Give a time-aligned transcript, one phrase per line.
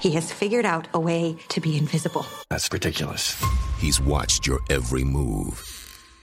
[0.00, 2.24] He has figured out a way to be invisible.
[2.48, 3.40] That's ridiculous.
[3.78, 5.62] He's watched your every move.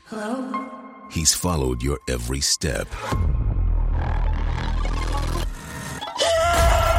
[0.08, 0.70] Hello?
[1.12, 2.88] He's followed your every step.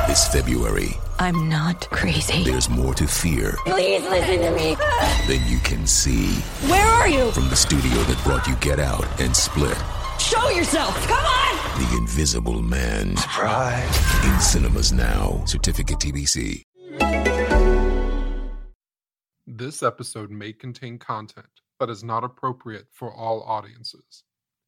[0.09, 2.43] This February, I'm not crazy.
[2.43, 4.75] there's more to fear Please listen to me.
[5.27, 6.37] than you can see.
[6.71, 7.31] Where are you?
[7.33, 9.77] From the studio that brought you Get Out and Split,
[10.19, 10.97] Show yourself.
[11.07, 11.81] Come on.
[11.81, 13.17] The Invisible Man.
[13.19, 14.25] Surprise.
[14.25, 15.43] In cinemas now.
[15.45, 16.63] Certificate TBC.
[19.51, 21.49] This episode may contain content
[21.81, 24.25] that is not appropriate for all audiences.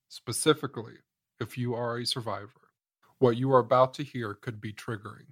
[0.09, 0.95] Specifically,
[1.39, 2.71] if you are a survivor,
[3.19, 5.27] what you are about to hear could be triggering.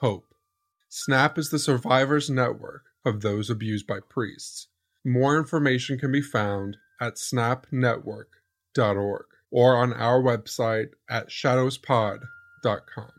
[0.00, 0.34] HOPE.
[0.88, 4.66] SNAP is the survivors network of those abused by priests.
[5.04, 13.12] More information can be found at snapnetwork.org or on our website at shadowspod.com.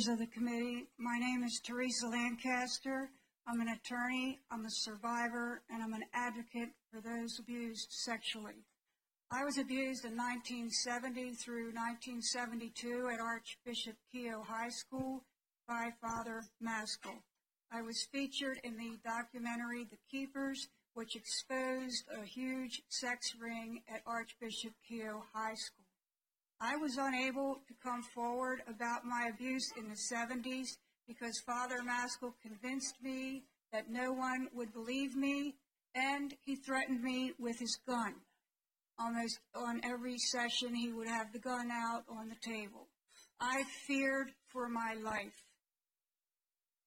[0.00, 0.86] members of the committee.
[0.98, 3.10] My name is Teresa Lancaster.
[3.46, 8.64] I'm an attorney, I'm a survivor, and I'm an advocate for those abused sexually.
[9.30, 15.22] I was abused in 1970 through 1972 at Archbishop Keough High School
[15.68, 17.22] by Father Maskell.
[17.70, 24.00] I was featured in the documentary The Keepers, which exposed a huge sex ring at
[24.06, 25.79] Archbishop Keough High School.
[26.60, 30.76] I was unable to come forward about my abuse in the 70s
[31.08, 35.54] because Father Maskell convinced me that no one would believe me
[35.94, 38.14] and he threatened me with his gun.
[38.98, 42.88] Almost on every session, he would have the gun out on the table.
[43.40, 45.46] I feared for my life.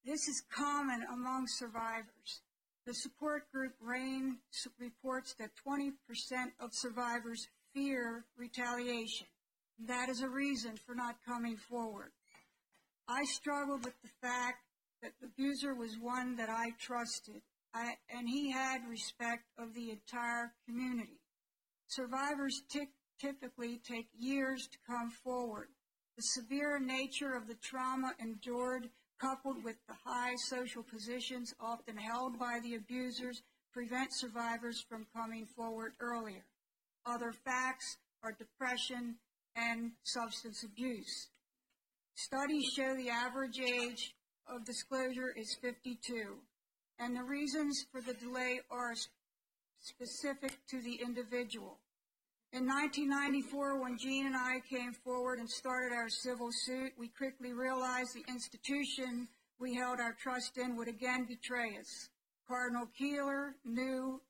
[0.06, 2.42] This is common among survivors.
[2.86, 4.38] The support group RAINN
[4.80, 5.94] reports that 20%
[6.60, 9.28] of survivors fear retaliation.
[9.80, 12.12] That is a reason for not coming forward.
[13.08, 14.60] I struggled with the fact
[15.02, 17.42] that the abuser was one that I trusted,
[17.74, 21.20] I, and he had respect of the entire community.
[21.88, 22.88] Survivors ty-
[23.20, 25.68] typically take years to come forward.
[26.16, 28.90] The severe nature of the trauma endured,
[29.20, 33.42] coupled with the high social positions often held by the abusers,
[33.74, 36.46] prevent survivors from coming forward earlier.
[37.06, 39.16] Other facts are depression
[39.56, 41.30] and substance abuse.
[42.16, 44.14] Studies show the average age
[44.48, 46.38] of disclosure is 52,
[47.00, 48.94] and the reasons for the delay are
[49.80, 51.80] specific to the individual.
[52.52, 57.52] In 1994, when Jean and I came forward and started our civil suit, we quickly
[57.52, 59.28] realized the institution
[59.60, 62.10] we held our trust in would again betray us.
[62.48, 64.22] Cardinal Keeler knew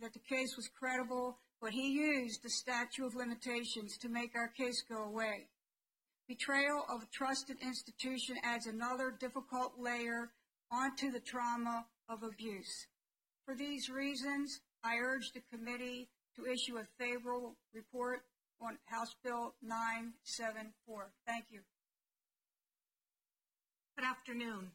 [0.00, 4.48] that the case was credible, but he used the statute of limitations to make our
[4.48, 5.48] case go away.
[6.28, 10.30] Betrayal of a trusted institution adds another difficult layer
[10.70, 12.86] onto the trauma of abuse.
[13.44, 18.22] For these reasons, I urge the committee to issue a favorable report
[18.60, 21.12] on House Bill 974.
[21.26, 21.60] Thank you.
[23.96, 24.70] Good afternoon.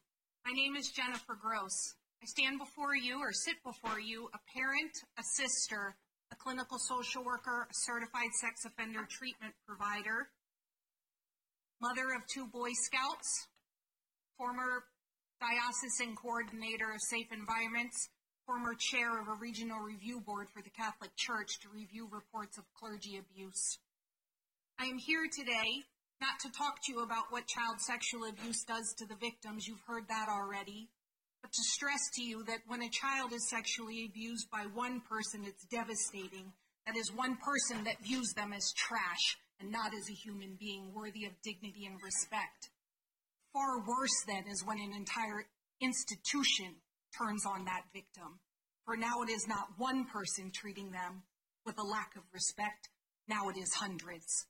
[0.46, 1.96] My name is Jennifer Gross.
[2.24, 5.96] I stand before you or sit before you a parent, a sister,
[6.32, 10.30] a clinical social worker, a certified sex offender treatment provider,
[11.82, 13.48] mother of two Boy Scouts,
[14.38, 14.86] former
[15.42, 18.10] diocesan coordinator of safe environments,
[18.46, 22.64] former chair of a regional review board for the Catholic Church to review reports of
[22.80, 23.80] clergy abuse.
[24.80, 25.84] I am here today
[26.22, 29.82] not to talk to you about what child sexual abuse does to the victims, you've
[29.88, 30.90] heard that already,
[31.50, 35.66] to stress to you that when a child is sexually abused by one person, it's
[35.66, 36.54] devastating.
[36.86, 40.94] That is one person that views them as trash and not as a human being
[40.94, 42.70] worthy of dignity and respect.
[43.54, 45.46] Far worse, then, is when an entire
[45.82, 46.76] institution
[47.18, 48.40] turns on that victim.
[48.86, 51.24] For now it is not one person treating them
[51.66, 52.90] with a lack of respect,
[53.28, 54.48] now it is hundreds.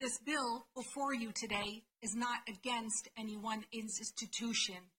[0.00, 4.90] This bill before you today is not against any one institution.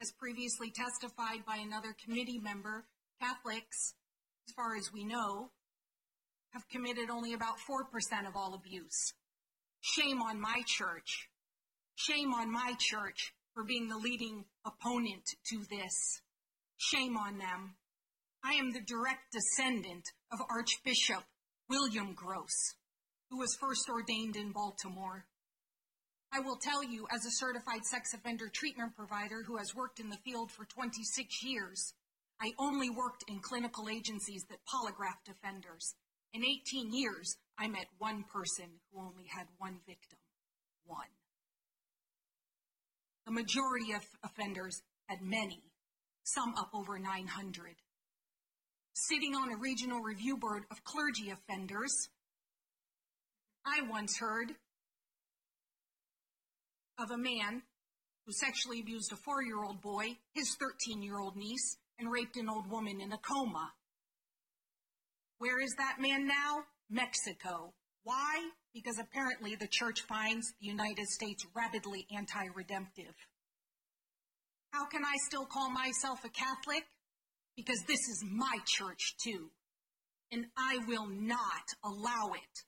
[0.00, 2.84] As previously testified by another committee member,
[3.20, 3.94] Catholics,
[4.46, 5.50] as far as we know,
[6.50, 9.14] have committed only about 4% of all abuse.
[9.80, 11.28] Shame on my church.
[11.94, 16.20] Shame on my church for being the leading opponent to this.
[16.76, 17.76] Shame on them.
[18.44, 21.24] I am the direct descendant of Archbishop
[21.70, 22.74] William Gross,
[23.30, 25.24] who was first ordained in Baltimore.
[26.36, 30.10] I will tell you, as a certified sex offender treatment provider who has worked in
[30.10, 31.94] the field for 26 years,
[32.42, 35.94] I only worked in clinical agencies that polygraphed offenders.
[36.34, 40.18] In 18 years, I met one person who only had one victim.
[40.84, 41.08] One.
[43.24, 45.62] The majority of offenders had many,
[46.22, 47.76] some up over 900.
[48.92, 52.10] Sitting on a regional review board of clergy offenders,
[53.64, 54.52] I once heard
[56.98, 57.62] of a man
[58.24, 62.36] who sexually abused a four year old boy, his 13 year old niece, and raped
[62.36, 63.72] an old woman in a coma.
[65.38, 66.64] Where is that man now?
[66.88, 67.74] Mexico.
[68.04, 68.50] Why?
[68.76, 73.14] because apparently the church finds the United States rabidly anti redemptive.
[74.70, 76.84] How can I still call myself a Catholic?
[77.56, 79.50] Because this is my church too.
[80.30, 82.64] And I will not allow it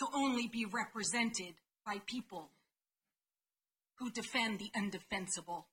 [0.00, 1.54] to only be represented
[1.86, 2.50] by people
[4.02, 5.64] who defend the undefensible.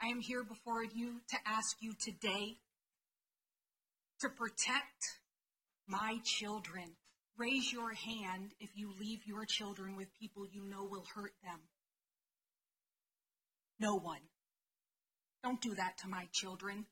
[0.00, 2.56] I am here before you to ask you today
[4.20, 5.02] to protect
[5.86, 6.96] my children
[7.38, 11.60] Raise your hand if you leave your children with people you know will hurt them.
[13.78, 14.22] No one.
[15.42, 16.86] Don't do that to my children.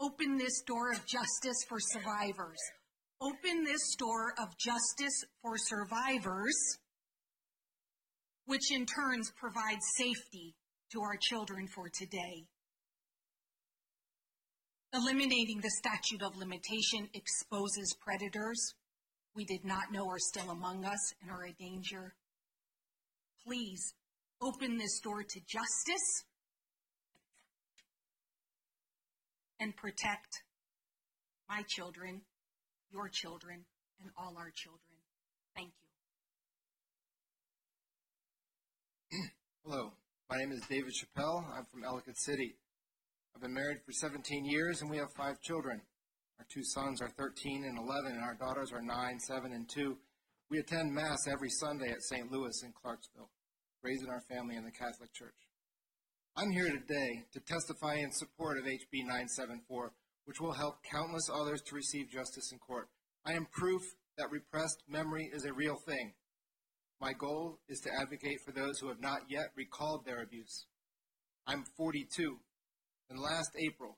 [0.00, 2.58] Open this door of justice for survivors.
[3.20, 6.56] Open this door of justice for survivors,
[8.48, 10.54] which in turns provides safety
[10.90, 12.46] to our children for today.
[14.94, 18.74] Eliminating the statute of limitation exposes predators
[19.36, 22.14] we did not know are still among us and are a danger.
[23.46, 23.92] Please
[24.40, 26.24] open this door to justice
[29.60, 30.42] and protect
[31.50, 32.22] my children,
[32.90, 33.66] your children,
[34.00, 34.98] and all our children.
[35.54, 35.87] Thank you.
[39.70, 39.92] Hello,
[40.30, 41.44] my name is David Chappelle.
[41.54, 42.56] I'm from Ellicott City.
[43.34, 45.82] I've been married for 17 years and we have five children.
[46.38, 49.94] Our two sons are 13 and 11, and our daughters are 9, 7, and 2.
[50.48, 52.32] We attend Mass every Sunday at St.
[52.32, 53.28] Louis in Clarksville,
[53.82, 55.36] raising our family in the Catholic Church.
[56.34, 59.92] I'm here today to testify in support of HB 974,
[60.24, 62.88] which will help countless others to receive justice in court.
[63.26, 63.82] I am proof
[64.16, 66.14] that repressed memory is a real thing.
[67.00, 70.66] My goal is to advocate for those who have not yet recalled their abuse.
[71.46, 72.36] I'm 42,
[73.08, 73.96] and last April,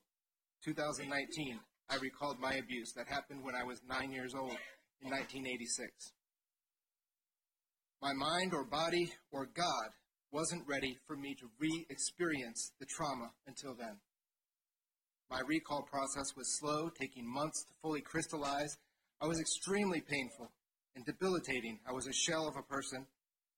[0.64, 4.56] 2019, I recalled my abuse that happened when I was nine years old
[5.00, 6.12] in 1986.
[8.02, 9.90] My mind or body or God
[10.30, 13.96] wasn't ready for me to re experience the trauma until then.
[15.30, 18.76] My recall process was slow, taking months to fully crystallize.
[19.22, 20.50] I was extremely painful
[21.00, 21.78] and debilitating.
[21.88, 23.06] I was a shell of a person.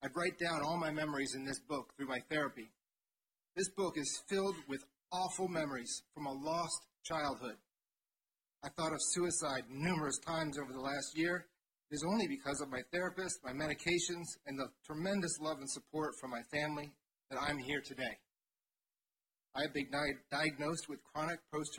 [0.03, 2.71] I'd write down all my memories in this book through my therapy.
[3.57, 7.57] This book is filled with awful memories from a lost childhood.
[8.65, 11.47] I thought of suicide numerous times over the last year.
[11.91, 16.15] It is only because of my therapist, my medications, and the tremendous love and support
[16.21, 16.93] from my family
[17.31, 18.19] that I'm here today.
[19.55, 19.91] I have been
[20.31, 21.79] diagnosed with chronic post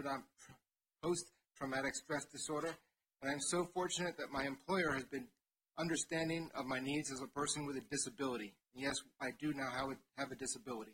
[1.57, 2.75] traumatic stress disorder,
[3.21, 5.25] and I'm so fortunate that my employer has been
[5.77, 8.53] understanding of my needs as a person with a disability.
[8.75, 9.69] Yes, I do now
[10.17, 10.93] have a, disability.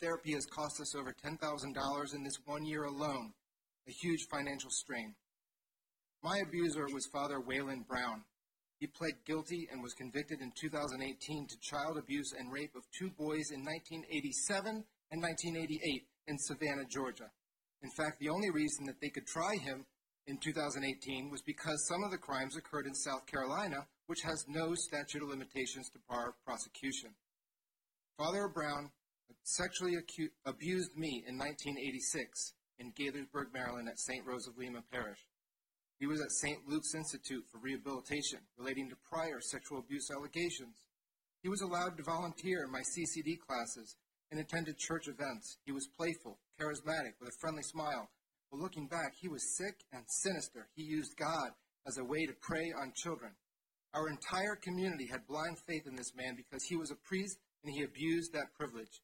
[0.00, 3.32] Therapy has cost us over $10,000 in this one year alone,
[3.88, 5.14] a huge financial strain.
[6.22, 8.22] My abuser was Father Wayland Brown.
[8.78, 13.10] He pled guilty and was convicted in 2018 to child abuse and rape of two
[13.10, 17.30] boys in 1987 and 1988 in Savannah, Georgia.
[17.82, 19.84] In fact, the only reason that they could try him
[20.30, 24.74] in 2018 was because some of the crimes occurred in South Carolina, which has no
[24.74, 27.10] statute of limitations to bar prosecution.
[28.16, 28.90] Father Brown
[29.42, 34.24] sexually acu- abused me in 1986 in Gaithersburg, Maryland at St.
[34.24, 35.18] Rose of Lima Parish.
[35.98, 36.66] He was at St.
[36.66, 40.84] Luke's Institute for Rehabilitation relating to prior sexual abuse allegations.
[41.42, 43.96] He was allowed to volunteer in my CCD classes
[44.30, 45.58] and attended church events.
[45.66, 48.08] He was playful, charismatic, with a friendly smile.
[48.52, 50.68] Looking back, he was sick and sinister.
[50.74, 51.50] He used God
[51.86, 53.32] as a way to prey on children.
[53.94, 57.72] Our entire community had blind faith in this man because he was a priest and
[57.72, 59.02] he abused that privilege.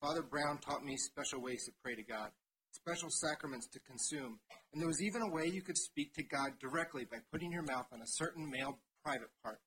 [0.00, 2.30] Father Brown taught me special ways to pray to God,
[2.72, 4.38] special sacraments to consume,
[4.72, 7.62] and there was even a way you could speak to God directly by putting your
[7.62, 9.60] mouth on a certain male private part.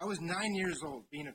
[0.00, 1.32] I was nine years old, being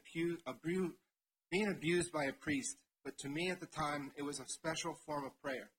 [1.51, 4.96] being abused by a priest, but to me at the time it was a special
[5.06, 5.72] form of prayer.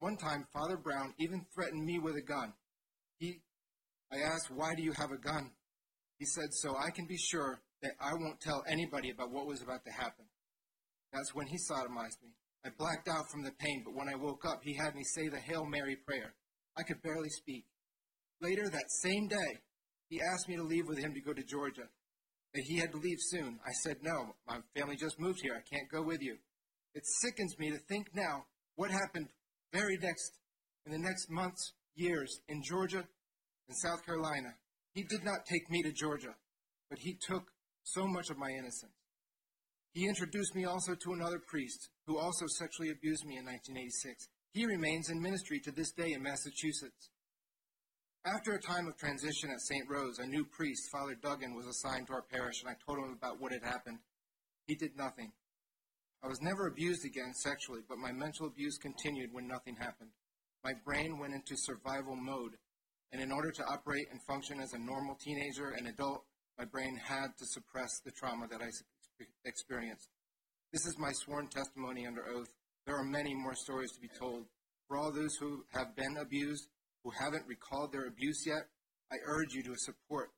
[0.00, 2.52] One time, Father Brown even threatened me with a gun.
[3.18, 3.40] He,
[4.12, 5.50] I asked, "Why do you have a gun?"
[6.18, 9.62] He said, "So I can be sure that I won't tell anybody about what was
[9.62, 10.26] about to happen."
[11.12, 12.34] That's when he sodomized me.
[12.64, 15.28] I blacked out from the pain, but when I woke up, he had me say
[15.28, 16.34] the Hail Mary prayer.
[16.76, 17.64] I could barely speak.
[18.40, 19.62] Later that same day,
[20.08, 21.88] he asked me to leave with him to go to Georgia,
[22.54, 23.58] that he had to leave soon.
[23.66, 25.54] I said, No, my family just moved here.
[25.54, 26.36] I can't go with you.
[26.94, 29.28] It sickens me to think now what happened
[29.72, 30.32] very next,
[30.86, 33.04] in the next months, years, in Georgia
[33.68, 34.54] and South Carolina.
[34.94, 36.34] He did not take me to Georgia,
[36.88, 37.44] but he took
[37.82, 38.92] so much of my innocence.
[39.92, 44.28] He introduced me also to another priest who also sexually abused me in 1986.
[44.52, 47.10] He remains in ministry to this day in Massachusetts.
[48.24, 49.88] After a time of transition at St.
[49.88, 53.16] Rose, a new priest, Father Duggan, was assigned to our parish, and I told him
[53.16, 53.98] about what had happened.
[54.66, 55.32] He did nothing.
[56.22, 60.10] I was never abused again sexually, but my mental abuse continued when nothing happened.
[60.64, 62.56] My brain went into survival mode,
[63.12, 66.24] and in order to operate and function as a normal teenager and adult,
[66.58, 68.68] my brain had to suppress the trauma that I
[69.44, 70.08] experienced.
[70.72, 72.48] This is my sworn testimony under oath.
[72.84, 74.46] There are many more stories to be told.
[74.88, 76.66] For all those who have been abused,
[77.04, 78.66] who haven't recalled their abuse yet,
[79.12, 80.30] I urge you to support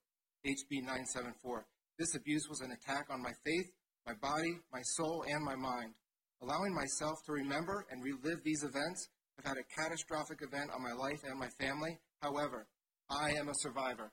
[0.46, 1.66] HB 974.
[1.98, 3.72] This abuse was an attack on my faith,
[4.06, 5.94] my body, my soul, and my mind.
[6.42, 10.92] Allowing myself to remember and relive these events have had a catastrophic event on my
[10.92, 11.98] life and my family.
[12.22, 12.66] However,
[13.10, 14.12] I am a survivor,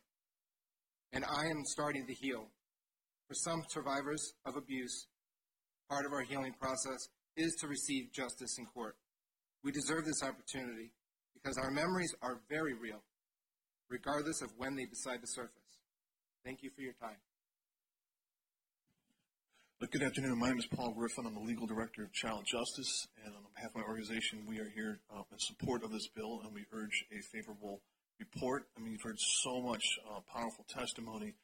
[1.13, 2.47] and I am starting to heal.
[3.27, 5.07] For some survivors of abuse,
[5.89, 8.95] part of our healing process is to receive justice in court.
[9.63, 10.91] We deserve this opportunity
[11.33, 13.03] because our memories are very real,
[13.89, 15.79] regardless of when they decide to surface.
[16.43, 17.17] Thank you for your time.
[19.79, 20.39] Good afternoon.
[20.39, 21.27] My name is Paul Griffin.
[21.27, 24.67] I'm the legal director of Child Justice, and on behalf of my organization, we are
[24.73, 27.79] here uh, in support of this bill, and we urge a favorable
[28.19, 28.65] report.
[28.75, 31.35] I mean, you've heard so much uh, powerful testimony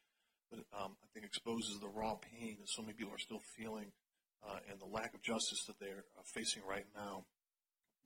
[0.50, 3.94] that um, I think exposes the raw pain that so many people are still feeling
[4.42, 7.26] uh, and the lack of justice that they're uh, facing right now.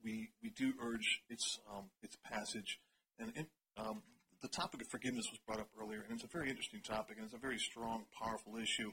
[0.04, 2.78] We we do urge its um, its passage,
[3.18, 3.46] and in,
[3.78, 4.02] um,
[4.42, 7.24] the topic of forgiveness was brought up earlier, and it's a very interesting topic, and
[7.24, 8.92] it's a very strong, powerful issue.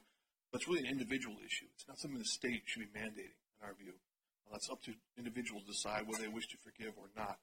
[0.56, 1.66] It's really an individual issue.
[1.76, 3.94] It's not something the state should be mandating, in our view.
[4.46, 7.38] Well, that's up to individuals to decide whether they wish to forgive or not.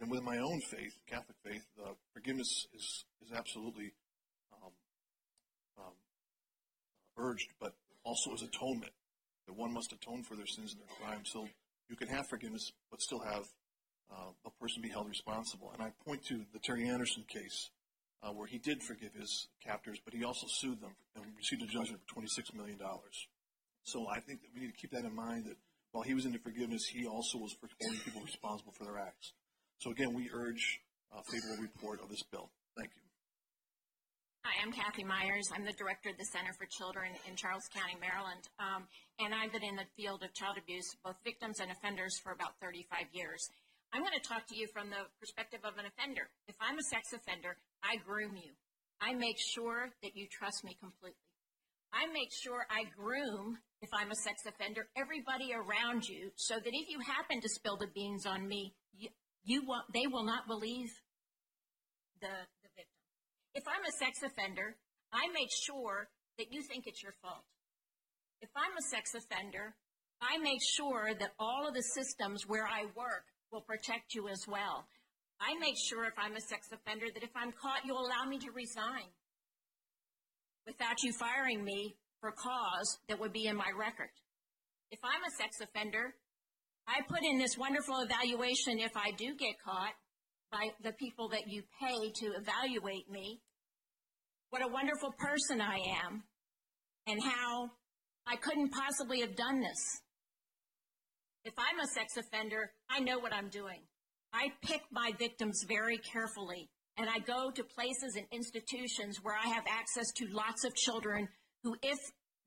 [0.00, 3.92] And with my own faith, Catholic faith, the forgiveness is is absolutely
[4.52, 4.72] um,
[5.78, 5.94] um,
[7.16, 8.92] urged, but also as atonement.
[9.46, 11.30] That one must atone for their sins and their crimes.
[11.32, 11.48] So
[11.88, 13.44] you can have forgiveness, but still have
[14.10, 15.70] uh, a person be held responsible.
[15.72, 17.70] And I point to the Terry Anderson case,
[18.22, 21.66] uh, where he did forgive his captors, but he also sued them and received a
[21.66, 22.78] judgment for $26 million.
[23.82, 25.56] So I think that we need to keep that in mind that
[25.90, 29.32] while he was into forgiveness, he also was holding people responsible for their acts.
[29.78, 30.80] So again, we urge
[31.12, 32.48] a favorable report of this bill.
[32.76, 33.02] Thank you.
[34.44, 35.50] Hi, I'm Kathy Myers.
[35.54, 38.42] I'm the director of the Center for Children in Charles County, Maryland.
[38.58, 38.86] Um,
[39.18, 42.58] and I've been in the field of child abuse, both victims and offenders, for about
[42.62, 43.38] 35 years.
[43.92, 46.32] I'm going to talk to you from the perspective of an offender.
[46.48, 48.56] If I'm a sex offender, I groom you.
[49.00, 51.20] I make sure that you trust me completely.
[51.92, 56.72] I make sure I groom, if I'm a sex offender, everybody around you so that
[56.72, 59.08] if you happen to spill the beans on me, you,
[59.44, 60.88] you will, they will not believe
[62.22, 62.32] the,
[62.64, 63.02] the victim.
[63.52, 64.76] If I'm a sex offender,
[65.12, 66.08] I make sure
[66.38, 67.44] that you think it's your fault.
[68.40, 69.76] If I'm a sex offender,
[70.22, 74.44] I make sure that all of the systems where I work will protect you as
[74.48, 74.86] well.
[75.40, 78.38] I make sure if I'm a sex offender that if I'm caught, you'll allow me
[78.38, 79.10] to resign
[80.66, 84.10] without you firing me for cause that would be in my record.
[84.90, 86.14] If I'm a sex offender,
[86.86, 89.94] I put in this wonderful evaluation if I do get caught
[90.50, 93.40] by the people that you pay to evaluate me,
[94.50, 96.22] what a wonderful person I am,
[97.06, 97.70] and how
[98.26, 100.02] I couldn't possibly have done this.
[101.44, 103.80] If I'm a sex offender, I know what I'm doing.
[104.32, 109.48] I pick my victims very carefully, and I go to places and institutions where I
[109.48, 111.28] have access to lots of children
[111.64, 111.98] who, if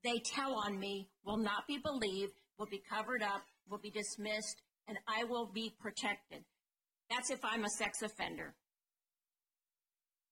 [0.03, 4.61] they tell on me, will not be believed, will be covered up, will be dismissed,
[4.87, 6.43] and I will be protected.
[7.09, 8.55] That's if I'm a sex offender.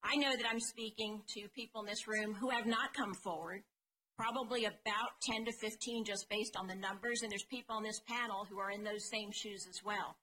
[0.04, 3.64] I know that I'm speaking to people in this room who have not come forward,
[4.18, 8.02] probably about 10 to 15 just based on the numbers, and there's people on this
[8.08, 10.16] panel who are in those same shoes as well.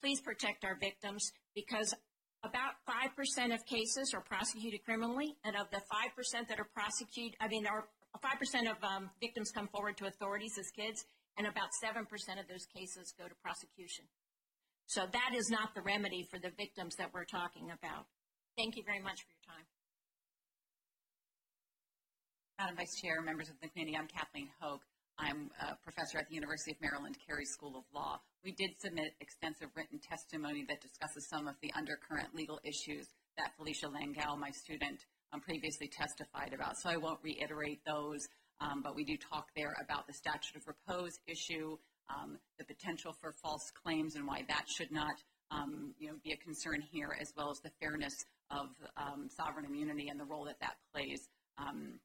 [0.00, 1.94] Please protect our victims because
[2.42, 7.48] about 5% of cases are prosecuted criminally, and of the 5% that are prosecuted, I
[7.48, 7.84] mean, are
[8.16, 11.04] 5% of um, victims come forward to authorities as kids,
[11.36, 12.00] and about 7%
[12.40, 14.04] of those cases go to prosecution.
[14.86, 18.06] So that is not the remedy for the victims that we're talking about.
[18.56, 19.66] Thank you very much for your time.
[22.60, 24.82] Madam Vice Chair, members of the committee, I'm Kathleen Hoke.
[25.18, 28.20] I'm a professor at the University of Maryland Carey School of Law.
[28.44, 33.56] We did submit extensive written testimony that discusses some of the undercurrent legal issues that
[33.56, 35.00] Felicia Langell, my student,
[35.32, 36.76] um, previously testified about.
[36.76, 38.28] So I won't reiterate those.
[38.60, 41.78] Um, but we do talk there about the statute of repose issue,
[42.12, 45.16] um, the potential for false claims, and why that should not,
[45.50, 48.12] um, you know, be a concern here, as well as the fairness
[48.50, 51.26] of um, sovereign immunity and the role that that plays
[51.56, 51.98] um,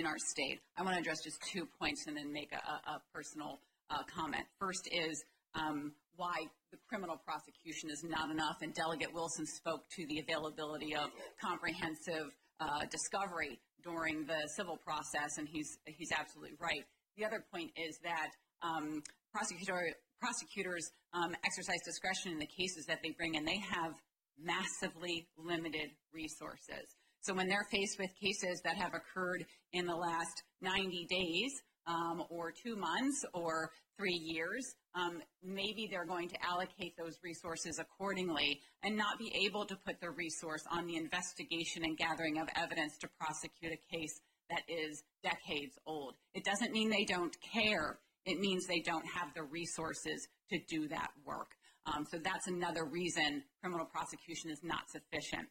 [0.00, 0.58] in our state.
[0.78, 3.60] I want to address just two points and then make a, a personal
[3.90, 4.44] uh, comment.
[4.58, 5.22] First is
[5.54, 10.96] um, why the criminal prosecution is not enough, and Delegate Wilson spoke to the availability
[10.96, 16.84] of comprehensive uh, discovery during the civil process, and he's he's absolutely right.
[17.18, 18.30] The other point is that
[18.62, 19.02] um,
[19.34, 23.92] prosecutor, prosecutors um, exercise discretion in the cases that they bring, and they have
[24.40, 26.88] massively limited resources.
[27.22, 31.52] So when they're faced with cases that have occurred in the last 90 days,
[31.86, 37.78] um, or two months, or three years, um, maybe they're going to allocate those resources
[37.78, 42.48] accordingly and not be able to put the resource on the investigation and gathering of
[42.56, 46.14] evidence to prosecute a case that is decades old.
[46.34, 47.98] It doesn't mean they don't care.
[48.24, 51.52] It means they don't have the resources to do that work.
[51.86, 55.48] Um, so that's another reason criminal prosecution is not sufficient.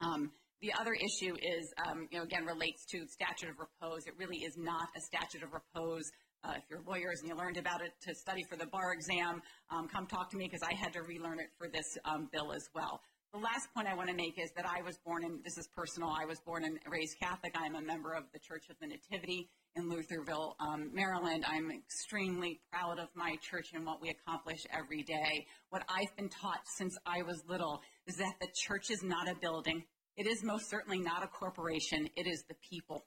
[0.00, 4.06] Um, the other issue is, um, you know, again, relates to statute of repose.
[4.06, 6.10] It really is not a statute of repose
[6.46, 9.42] uh, if you're lawyers and you learned about it to study for the bar exam,
[9.70, 12.52] um, come talk to me because I had to relearn it for this um, bill
[12.52, 13.00] as well.
[13.32, 15.68] The last point I want to make is that I was born in, this is
[15.76, 17.52] personal, I was born and raised Catholic.
[17.58, 21.44] I am a member of the Church of the Nativity in Lutherville, um, Maryland.
[21.46, 25.46] I'm extremely proud of my church and what we accomplish every day.
[25.68, 29.34] What I've been taught since I was little is that the church is not a
[29.34, 29.84] building.
[30.16, 32.08] It is most certainly not a corporation.
[32.16, 33.04] It is the people.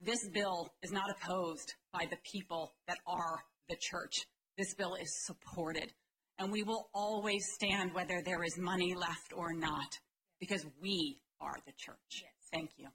[0.00, 3.38] This bill is not opposed by the people that are
[3.68, 4.26] the church.
[4.56, 5.92] This bill is supported.
[6.38, 9.98] And we will always stand whether there is money left or not,
[10.38, 12.22] because we are the church.
[12.22, 12.32] Yes.
[12.52, 12.88] Thank you.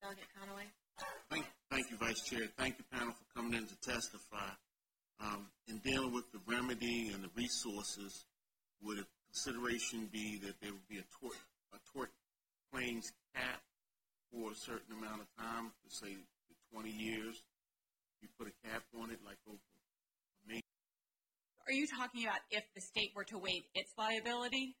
[0.00, 0.64] Delegate Conaway.
[1.30, 2.48] Thank, thank you, Vice Chair.
[2.56, 4.50] Thank you, panel, for coming in to testify.
[5.20, 8.24] Um, in dealing with the remedy and the resources,
[8.82, 11.36] would a consideration be that there would be a tort,
[11.74, 12.10] a tort
[12.72, 13.62] claims cap
[14.32, 16.16] for a certain amount of time, let's say
[16.72, 17.42] 20 years,
[18.20, 19.58] you put a cap on it like over
[20.46, 20.60] me.
[21.66, 24.76] Are you talking about if the state were to waive its liability?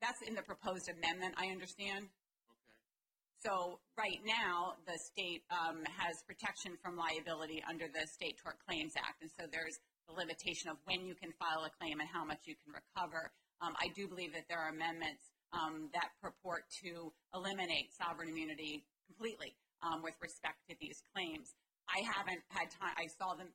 [0.00, 2.08] That's in the proposed amendment, I understand.
[2.52, 2.76] Okay.
[3.40, 8.92] So right now, the state um, has protection from liability under the State Tort Claims
[8.96, 12.24] Act, and so there's the limitation of when you can file a claim and how
[12.24, 13.32] much you can recover.
[13.60, 18.84] Um, I do believe that there are amendments um, that purport to eliminate sovereign immunity
[19.06, 21.54] completely um, with respect to these claims.
[21.86, 22.94] I haven't had time.
[22.98, 23.48] I saw them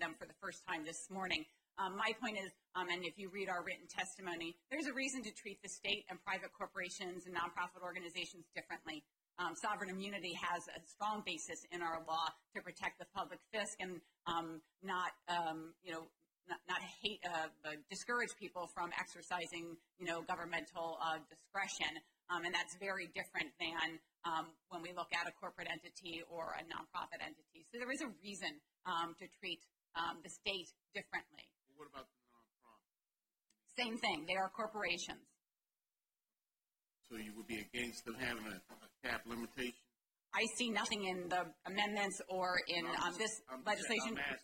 [0.00, 1.44] them for the first time this morning.
[1.78, 5.22] Um, my point is, um, and if you read our written testimony, there's a reason
[5.22, 9.04] to treat the state and private corporations and nonprofit organizations differently.
[9.38, 13.78] Um, sovereign immunity has a strong basis in our law to protect the public fisc
[13.78, 14.00] and
[14.82, 15.12] not,
[15.84, 16.10] you know,
[16.48, 17.52] not, not hate, uh,
[17.92, 22.00] discourage people from exercising, you know, governmental uh, discretion.
[22.28, 26.56] Um, and that's very different than um, when we look at a corporate entity or
[26.56, 27.64] a nonprofit entity.
[27.72, 29.60] So there is a reason um, to treat
[29.96, 31.48] um, the state differently.
[31.76, 32.92] What about the nonprofit?
[33.76, 34.28] Same thing.
[34.28, 35.24] They are corporations.
[37.08, 39.80] So you would be against them having a, a cap limitation?
[40.34, 44.20] I see nothing in the amendments or in um, this I'm, legislation.
[44.20, 44.36] I'm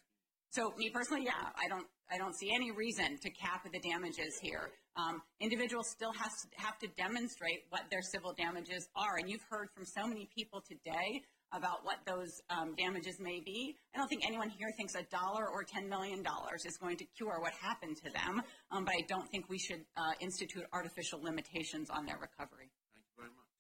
[0.55, 4.39] so me personally, yeah, I don't, I don't see any reason to cap the damages
[4.41, 4.71] here.
[4.97, 9.45] Um, individuals still has to have to demonstrate what their civil damages are, and you've
[9.51, 13.75] heard from so many people today about what those um, damages may be.
[13.95, 16.25] I don't think anyone here thinks a dollar or $10 million
[16.65, 19.83] is going to cure what happened to them, um, but I don't think we should
[19.97, 22.71] uh, institute artificial limitations on their recovery.
[22.95, 23.51] Thank you very much.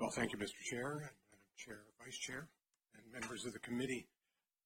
[0.00, 0.60] Well, thank you, Mr.
[0.68, 2.48] Chair, Madam Chair, Vice Chair,
[2.96, 4.06] and members of the committee.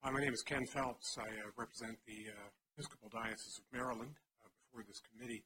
[0.06, 1.18] Uh, my name is Ken Phelps.
[1.18, 2.46] I uh, represent the uh,
[2.78, 5.42] Episcopal Diocese of Maryland uh, before this committee.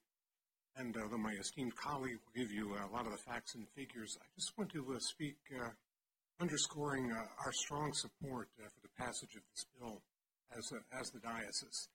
[0.77, 4.19] And although my esteemed colleague will give you a lot of the facts and figures,
[4.21, 5.71] I just want to uh, speak uh,
[6.43, 10.03] underscoring our strong support for the passage of this bill
[10.53, 11.89] as, as the diocese.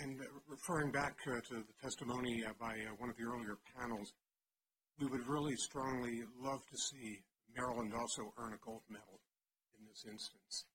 [0.00, 4.12] and referring back to the testimony by one of the earlier panels,
[5.00, 7.18] we would really strongly love to see
[7.56, 9.18] Maryland also earn a gold medal
[9.76, 10.66] in this instance.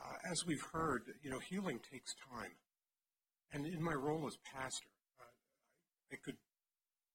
[0.00, 2.52] Uh, as we've heard, you know, healing takes time.
[3.52, 4.88] And in my role as pastor,
[5.20, 6.36] uh, I could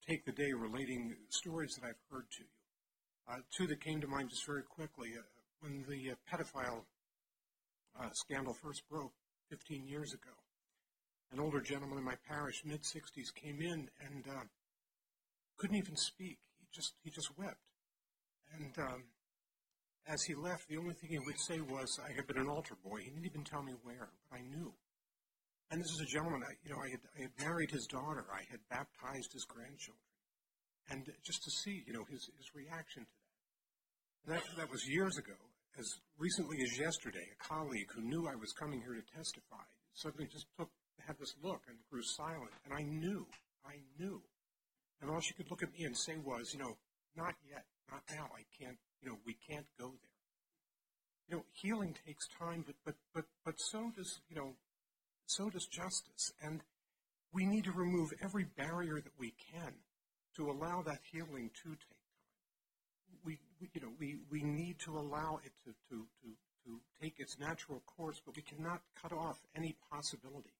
[0.07, 2.49] take the day relating stories that I've heard to you.
[3.27, 5.13] Uh, two that came to mind just very quickly.
[5.17, 5.23] Uh,
[5.61, 6.83] when the uh, pedophile
[7.99, 9.13] uh, scandal first broke
[9.49, 10.33] 15 years ago,
[11.31, 14.25] an older gentleman in my parish, mid 60s, came in and
[15.57, 16.37] couldn't even speak.
[16.59, 17.57] He just he just wept.
[18.53, 19.03] And um,
[20.07, 22.75] as he left, the only thing he would say was, "I have been an altar
[22.75, 24.73] boy." He didn't even tell me where, but I knew.
[25.71, 28.25] And this is a gentleman, I, you know, I had, I had married his daughter,
[28.31, 30.05] I had baptized his grandchildren,
[30.89, 33.11] and just to see, you know, his his reaction to
[34.27, 34.35] that.
[34.35, 35.37] And that that was years ago.
[35.77, 40.27] As recently as yesterday, a colleague who knew I was coming here to testify suddenly
[40.31, 40.69] just took
[41.05, 43.27] had this look and grew silent, and I knew,
[43.65, 44.23] I knew
[45.01, 46.77] and all she could look at me and say was, you know,
[47.15, 48.29] not yet, not now.
[48.33, 50.15] I can't, you know, we can't go there.
[51.29, 54.53] You know, healing takes time, but but but but so does you know,
[55.27, 56.61] so does justice, and
[57.33, 59.73] we need to remove every barrier that we can
[60.37, 63.21] to allow that healing to take time.
[63.25, 66.29] We, we you know we, we need to allow it to, to, to,
[66.65, 70.53] to take its natural course, but we cannot cut off any possibility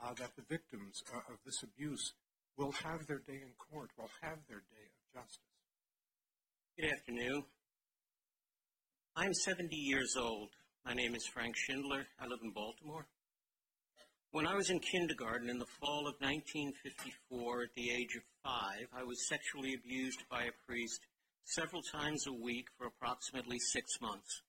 [0.00, 2.12] uh, that the victims uh, of this abuse
[2.56, 5.38] will have their day in court, will have their day of justice.
[6.76, 7.44] Good afternoon.
[9.20, 10.50] I'm 70 years old.
[10.86, 12.06] My name is Frank Schindler.
[12.20, 13.04] I live in Baltimore.
[14.30, 18.86] When I was in kindergarten in the fall of 1954, at the age of five,
[18.96, 21.00] I was sexually abused by a priest
[21.42, 24.42] several times a week for approximately six months.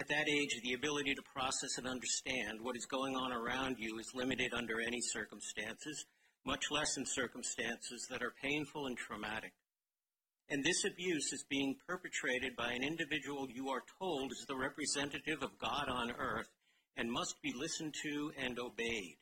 [0.00, 4.00] At that age, the ability to process and understand what is going on around you
[4.00, 6.06] is limited under any circumstances,
[6.44, 9.52] much less in circumstances that are painful and traumatic.
[10.50, 15.42] And this abuse is being perpetrated by an individual you are told is the representative
[15.42, 16.48] of God on earth
[16.96, 19.16] and must be listened to and obeyed.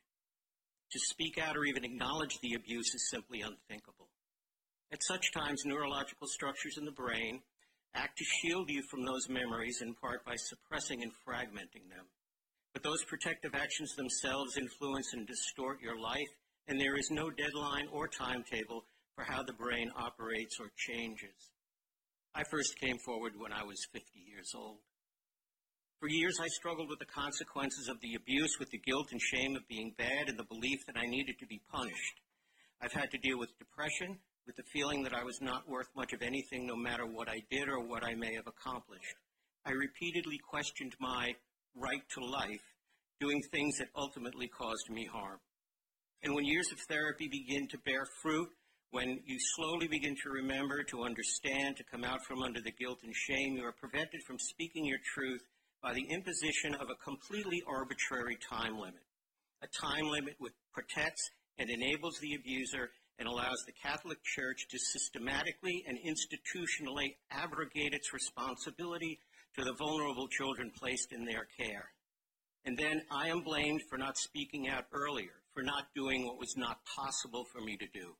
[0.91, 4.09] To speak out or even acknowledge the abuse is simply unthinkable.
[4.91, 7.41] At such times, neurological structures in the brain
[7.93, 12.05] act to shield you from those memories in part by suppressing and fragmenting them.
[12.73, 16.29] But those protective actions themselves influence and distort your life
[16.67, 18.83] and there is no deadline or timetable
[19.19, 21.51] for how the brain operates or changes.
[22.33, 24.77] I first came forward when I was 50 years old.
[25.99, 29.57] For years, I struggled with the consequences of the abuse, with the guilt and shame
[29.57, 32.15] of being bad, and the belief that I needed to be punished.
[32.81, 36.13] I've had to deal with depression, with the feeling that I was not worth much
[36.13, 39.19] of anything, no matter what I did or what I may have accomplished.
[39.65, 41.35] I repeatedly questioned my
[41.75, 42.63] right to life,
[43.19, 45.39] doing things that ultimately caused me harm.
[46.23, 48.49] And when years of therapy begin to bear fruit,
[48.91, 52.99] when you slowly begin to remember, to understand, to come out from under the guilt
[53.03, 55.41] and shame, you are prevented from speaking your truth
[55.81, 59.03] by the imposition of a completely arbitrary time limit.
[59.61, 64.79] A time limit which protects and enables the abuser and allows the Catholic Church to
[64.79, 69.19] systematically and institutionally abrogate its responsibility
[69.55, 71.91] to the vulnerable children placed in their care.
[72.65, 76.55] And then I am blamed for not speaking out earlier, for not doing what was
[76.57, 78.15] not possible for me to do.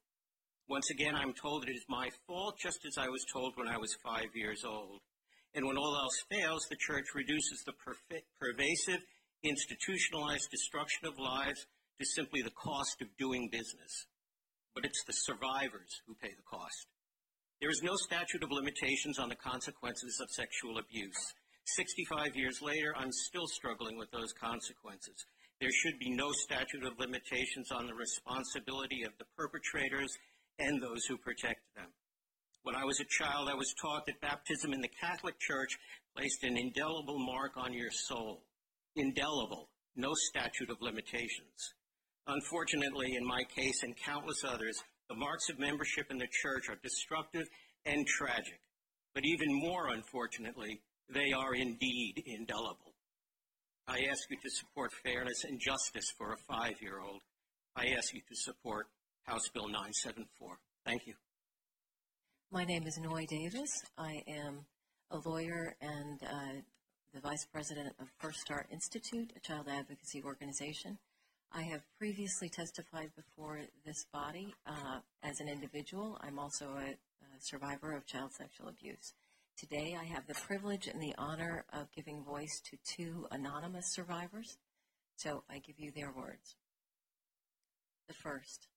[0.70, 3.78] Once again, I'm told it is my fault, just as I was told when I
[3.78, 5.02] was five years old.
[5.56, 7.74] And when all else fails, the church reduces the
[8.40, 9.02] pervasive
[9.44, 11.66] institutionalized destruction of lives
[11.98, 14.06] to simply the cost of doing business.
[14.76, 16.86] But it's the survivors who pay the cost.
[17.60, 21.34] There is no statute of limitations on the consequences of sexual abuse.
[21.66, 25.26] 65 years later, I'm still struggling with those consequences.
[25.60, 30.14] There should be no statute of limitations on the responsibility of the perpetrators
[30.60, 31.88] and those who protect them.
[32.64, 35.78] When I was a child, I was taught that baptism in the Catholic Church
[36.16, 38.44] placed an indelible mark on your soul.
[38.96, 41.74] Indelible, no statute of limitations.
[42.28, 46.78] Unfortunately, in my case and countless others, the marks of membership in the church are
[46.84, 47.48] destructive
[47.86, 48.60] and tragic.
[49.16, 52.94] But even more unfortunately, they are indeed indelible.
[53.88, 57.22] I ask you to support fairness and justice for a five year old.
[57.76, 58.88] I ask you to support
[59.30, 60.58] House Bill 974.
[60.84, 61.14] Thank you.
[62.52, 63.70] My name is Noy Davis.
[63.96, 64.66] I am
[65.12, 66.62] a lawyer and uh,
[67.14, 70.98] the vice president of First Star Institute, a child advocacy organization.
[71.52, 76.18] I have previously testified before this body uh, as an individual.
[76.22, 79.14] I'm also a, a, survivor of child sexual abuse.
[79.56, 84.58] Today, I have the privilege and the honor of giving voice to two anonymous survivors.
[85.18, 86.56] So I give you their words.
[88.08, 88.70] The first,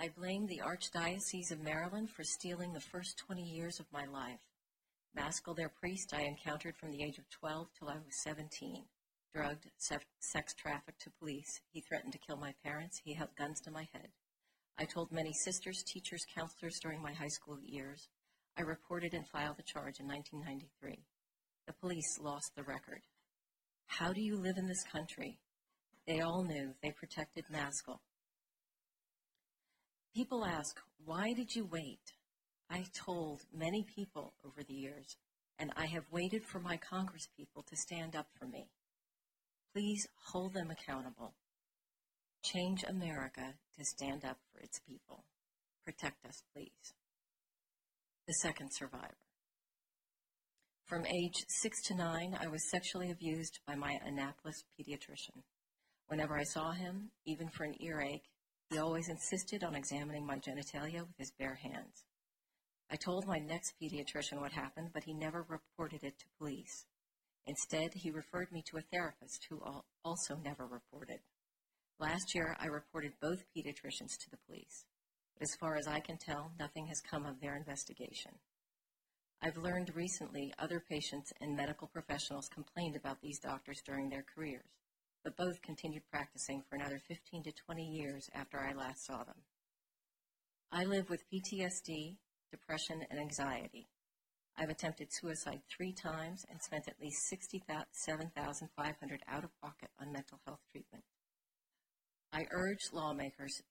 [0.00, 4.38] I blame the Archdiocese of Maryland for stealing the first 20 years of my life.
[5.14, 8.84] Maskell, their priest, I encountered from the age of 12 till I was 17
[9.34, 11.60] drugged, sex trafficked to police.
[11.70, 13.00] He threatened to kill my parents.
[13.04, 14.08] He held guns to my head.
[14.78, 18.08] I told many sisters, teachers, counselors during my high school years.
[18.56, 21.04] I reported and filed the charge in 1993.
[21.66, 23.02] The police lost the record.
[23.86, 25.38] How do you live in this country?
[26.06, 26.74] They all knew.
[26.82, 28.00] They protected Maskell.
[30.14, 32.12] People ask, why did you wait?
[32.70, 35.16] I told many people over the years,
[35.58, 38.68] and I have waited for my congresspeople to stand up for me.
[39.74, 41.34] Please hold them accountable.
[42.42, 45.24] Change America to stand up for its people.
[45.84, 46.94] Protect us, please.
[48.26, 49.16] The second survivor.
[50.84, 55.42] From age six to nine, I was sexually abused by my Annapolis pediatrician.
[56.08, 58.24] Whenever I saw him, even for an earache,
[58.70, 62.04] he always insisted on examining my genitalia with his bare hands.
[62.90, 66.86] I told my next pediatrician what happened, but he never reported it to police.
[67.46, 69.62] Instead, he referred me to a therapist who
[70.04, 71.20] also never reported.
[71.98, 74.84] Last year, I reported both pediatricians to the police,
[75.34, 78.32] but as far as I can tell, nothing has come of their investigation.
[79.42, 84.68] I've learned recently other patients and medical professionals complained about these doctors during their careers,
[85.24, 89.42] but both continued practicing for another 15 to 20 years after I last saw them.
[90.70, 92.16] I live with PTSD,
[92.50, 93.88] depression, and anxiety.
[94.56, 100.40] I've attempted suicide three times and spent at least 67,500 out of pocket on mental
[100.44, 101.04] health treatment.
[102.32, 103.62] I urge lawmakers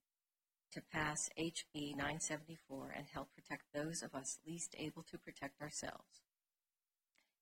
[0.73, 6.23] to pass HB 974 and help protect those of us least able to protect ourselves.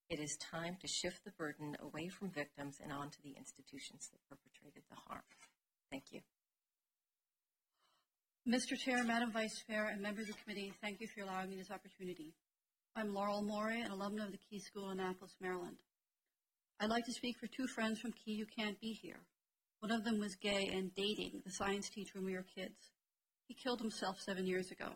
[0.09, 4.21] It is time to shift the burden away from victims and onto the institutions that
[4.29, 5.23] perpetrated the harm.
[5.89, 6.21] Thank you.
[8.47, 8.77] Mr.
[8.77, 11.71] Chair, Madam Vice Chair, and members of the committee, thank you for allowing me this
[11.71, 12.35] opportunity.
[12.95, 15.77] I'm Laurel Morey, an alumna of the Key School in Annapolis, Maryland.
[16.79, 19.25] I'd like to speak for two friends from Key who can't be here.
[19.79, 22.91] One of them was gay and dating the science teacher when we were kids.
[23.47, 24.89] He killed himself seven years ago.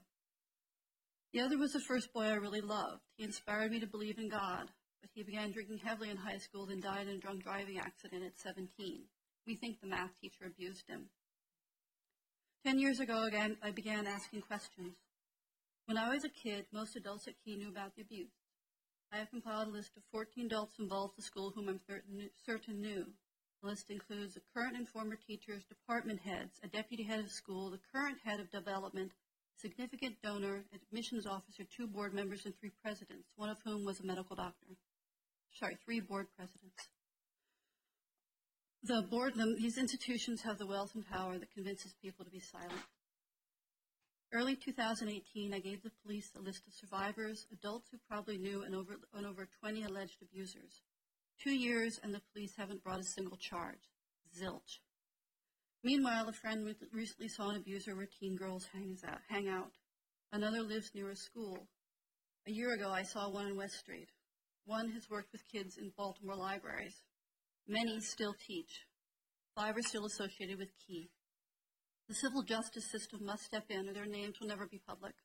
[1.34, 3.02] The other was the first boy I really loved.
[3.17, 4.69] He inspired me to believe in God,
[5.01, 8.23] but he began drinking heavily in high school, then died in a drunk driving accident
[8.23, 9.03] at 17.
[9.45, 11.09] We think the math teacher abused him.
[12.65, 14.95] Ten years ago, again, I began asking questions.
[15.85, 18.29] When I was a kid, most adults at Key knew about the abuse.
[19.12, 21.79] I have compiled a list of 14 adults involved in the school whom I'm
[22.45, 23.05] certain knew.
[23.62, 27.71] The list includes the current and former teachers, department heads, a deputy head of school,
[27.71, 29.12] the current head of development,
[29.57, 34.05] significant donor, admissions officer, two board members, and three presidents, one of whom was a
[34.05, 34.77] medical doctor.
[35.57, 36.88] Sorry, three board presidents.
[38.83, 42.39] The board, the, these institutions have the wealth and power that convinces people to be
[42.39, 42.81] silent.
[44.31, 48.75] Early 2018, I gave the police a list of survivors, adults who probably knew, and
[48.75, 50.81] over, and over 20 alleged abusers.
[51.43, 53.89] Two years, and the police haven't brought a single charge.
[54.38, 54.79] Zilch.
[55.83, 59.71] Meanwhile, a friend recently saw an abuser where teen girls hangs out, hang out.
[60.31, 61.67] Another lives near a school.
[62.47, 64.09] A year ago, I saw one in West Street.
[64.69, 67.01] One has worked with kids in Baltimore libraries.
[67.67, 68.86] Many still teach.
[69.55, 71.10] Five are still associated with Key.
[72.08, 75.15] The civil justice system must step in or their names will never be public.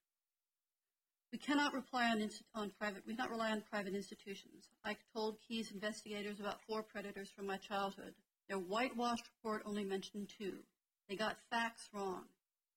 [1.30, 4.70] We cannot rely on, on private, we cannot rely on private institutions.
[4.82, 8.14] I told Key's investigators about four predators from my childhood.
[8.48, 10.60] Their whitewashed report only mentioned two.
[11.06, 12.22] They got facts wrong.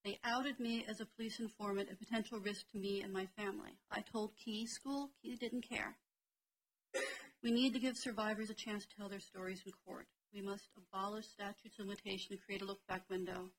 [0.04, 3.78] They outed me as a police informant, a potential risk to me and my family.
[3.90, 5.96] I told Key School, Key didn't care.
[7.42, 10.06] We need to give survivors a chance to tell their stories in court.
[10.34, 13.50] We must abolish statutes of limitation and create a look back window.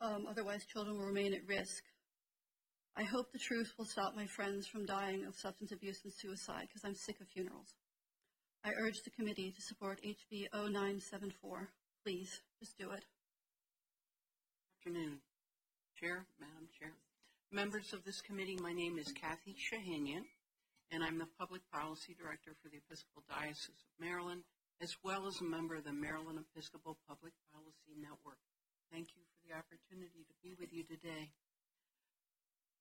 [0.00, 1.82] Um, otherwise, children will remain at risk.
[2.96, 6.68] I hope the truth will stop my friends from dying of substance abuse and suicide
[6.68, 7.74] because I'm sick of funerals.
[8.64, 11.68] I urge the committee to support HB 0974.
[12.04, 13.04] Please, just do it.
[14.78, 15.18] Afternoon,
[15.98, 16.92] Chair, Madam Chair,
[17.50, 18.56] members of this committee.
[18.62, 20.24] My name is Kathy Shahanian,
[20.94, 24.46] and I'm the Public Policy Director for the Episcopal Diocese of Maryland,
[24.78, 28.38] as well as a member of the Maryland Episcopal Public Policy Network.
[28.94, 31.34] Thank you for the opportunity to be with you today.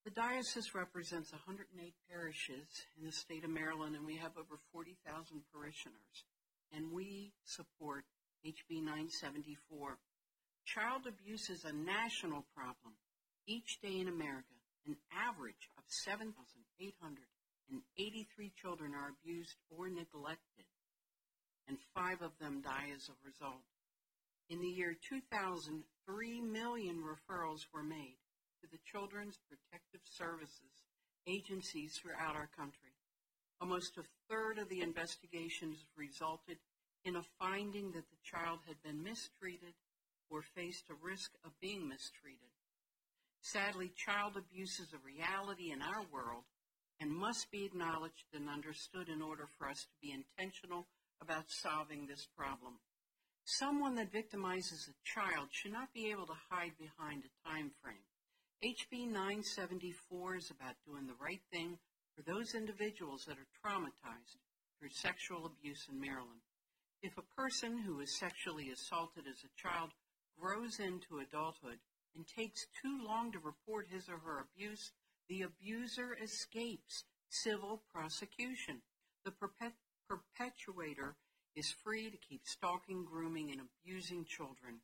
[0.05, 1.65] The diocese represents 108
[2.05, 2.69] parishes
[3.01, 5.01] in the state of Maryland, and we have over 40,000
[5.49, 6.17] parishioners.
[6.69, 8.05] And we support
[8.45, 8.85] HB
[9.17, 9.97] 974.
[10.69, 12.93] Child abuse is a national problem.
[13.49, 14.53] Each day in America,
[14.85, 15.89] an average of
[17.73, 20.69] 7,883 children are abused or neglected,
[21.67, 23.65] and five of them die as a result.
[24.49, 28.19] In the year 2000, 3 million referrals were made
[28.61, 30.85] to the Children's Protective Services
[31.25, 32.93] agencies throughout our country.
[33.61, 36.57] Almost a third of the investigations resulted
[37.05, 39.73] in a finding that the child had been mistreated
[40.29, 42.51] or faced a risk of being mistreated.
[43.41, 46.43] Sadly, child abuse is a reality in our world
[46.99, 50.87] and must be acknowledged and understood in order for us to be intentional
[51.21, 52.79] about solving this problem.
[53.45, 58.07] Someone that victimizes a child should not be able to hide behind a time frame.
[58.63, 61.77] HB 974 is about doing the right thing
[62.15, 64.39] for those individuals that are traumatized
[64.79, 66.39] through sexual abuse in Maryland.
[67.01, 69.91] If a person who is sexually assaulted as a child
[70.39, 71.79] grows into adulthood
[72.15, 74.91] and takes too long to report his or her abuse,
[75.33, 78.83] the abuser escapes civil prosecution.
[79.25, 79.73] The perpet-
[80.07, 81.15] perpetuator
[81.55, 84.81] is free to keep stalking, grooming, and abusing children.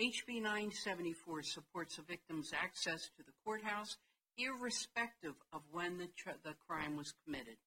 [0.00, 3.98] HB 974 supports a victim's access to the courthouse
[4.38, 7.58] irrespective of when the, tr- the crime was committed.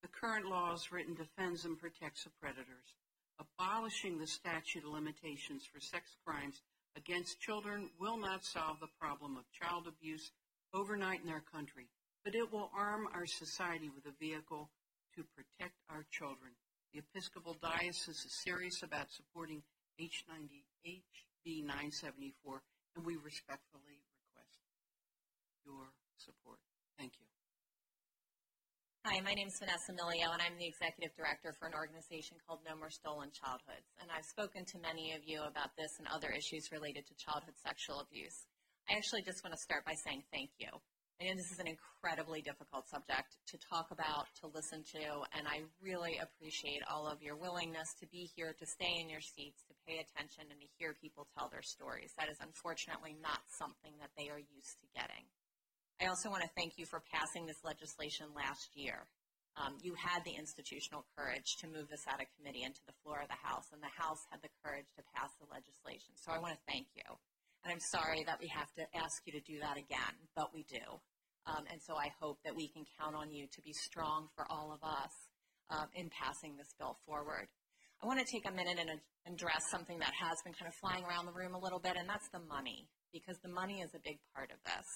[0.00, 2.96] The current law as written defends and protects the predators.
[3.38, 6.62] Abolishing the statute of limitations for sex crimes
[6.96, 10.32] against children will not solve the problem of child abuse
[10.74, 11.88] overnight in our country,
[12.24, 14.70] but it will arm our society with a vehicle
[15.16, 16.52] to protect our children.
[16.92, 19.62] The Episcopal Diocese is serious about supporting
[20.00, 22.62] H90, HB 974,
[22.96, 24.58] and we respectfully request
[25.64, 26.58] your support.
[26.98, 27.26] Thank you.
[29.08, 32.60] Hi, my name is Vanessa Milio, and I'm the executive director for an organization called
[32.68, 33.88] No More Stolen Childhoods.
[33.96, 37.56] And I've spoken to many of you about this and other issues related to childhood
[37.64, 38.44] sexual abuse.
[38.90, 40.66] I actually just want to start by saying thank you.
[41.22, 45.46] I know this is an incredibly difficult subject to talk about, to listen to, and
[45.46, 49.62] I really appreciate all of your willingness to be here, to stay in your seats,
[49.70, 52.10] to pay attention, and to hear people tell their stories.
[52.18, 55.22] That is unfortunately not something that they are used to getting.
[56.02, 59.06] I also want to thank you for passing this legislation last year.
[59.54, 63.22] Um, you had the institutional courage to move this out of committee into the floor
[63.22, 66.10] of the House, and the House had the courage to pass the legislation.
[66.18, 67.06] So I want to thank you.
[67.64, 70.64] And I'm sorry that we have to ask you to do that again, but we
[70.64, 70.80] do.
[71.46, 74.44] Um, and so I hope that we can count on you to be strong for
[74.50, 75.12] all of us
[75.68, 77.48] um, in passing this bill forward.
[78.02, 78.88] I want to take a minute and
[79.28, 82.08] address something that has been kind of flying around the room a little bit, and
[82.08, 84.88] that's the money, because the money is a big part of this.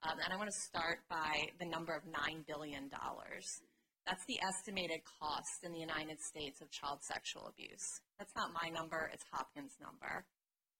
[0.00, 2.88] Um, and I want to start by the number of $9 billion.
[2.88, 8.00] That's the estimated cost in the United States of child sexual abuse.
[8.16, 10.24] That's not my number, it's Hopkins' number.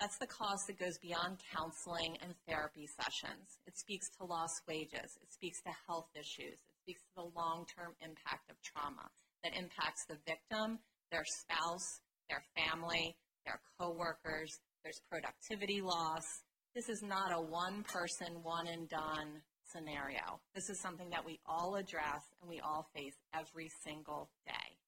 [0.01, 3.59] That's the cost that goes beyond counseling and therapy sessions.
[3.67, 5.19] It speaks to lost wages.
[5.21, 6.55] It speaks to health issues.
[6.55, 9.11] It speaks to the long term impact of trauma
[9.43, 10.79] that impacts the victim,
[11.11, 14.61] their spouse, their family, their coworkers.
[14.85, 16.45] There's productivity loss.
[16.77, 20.41] This is not a one person, one and done scenario.
[20.55, 24.79] This is something that we all address and we all face every single day.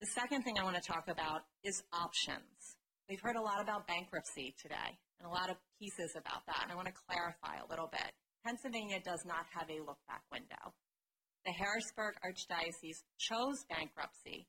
[0.00, 2.76] The second thing I want to talk about is options.
[3.08, 6.72] We've heard a lot about bankruptcy today and a lot of pieces about that, and
[6.72, 8.12] I want to clarify a little bit.
[8.46, 10.74] Pennsylvania does not have a look back window.
[11.44, 14.46] The Harrisburg Archdiocese chose bankruptcy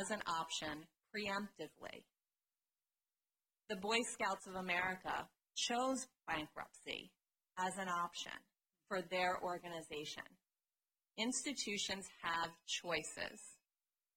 [0.00, 0.84] as an option
[1.14, 2.04] preemptively.
[3.68, 7.12] The Boy Scouts of America chose bankruptcy
[7.58, 8.32] as an option
[8.88, 10.24] for their organization.
[11.16, 13.40] Institutions have choices.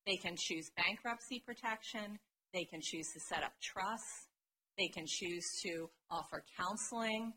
[0.07, 2.19] They can choose bankruptcy protection,
[2.54, 4.28] They can choose to set up trusts.
[4.78, 7.34] They can choose to offer counseling.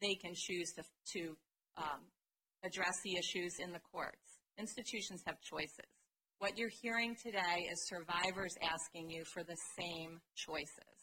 [0.00, 1.36] They can choose to, to
[1.76, 2.00] um,
[2.64, 4.40] address the issues in the courts.
[4.58, 5.92] Institutions have choices.
[6.38, 10.98] What you're hearing today is survivors asking you for the same choices.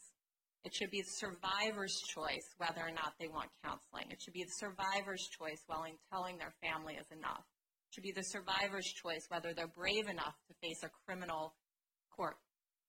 [0.64, 4.10] It should be the survivor's choice whether or not they want counseling.
[4.10, 7.44] It should be the survivor's choice while telling their family is enough.
[7.86, 11.54] It should be the survivor's choice whether they're brave enough to face a criminal
[12.10, 12.36] court.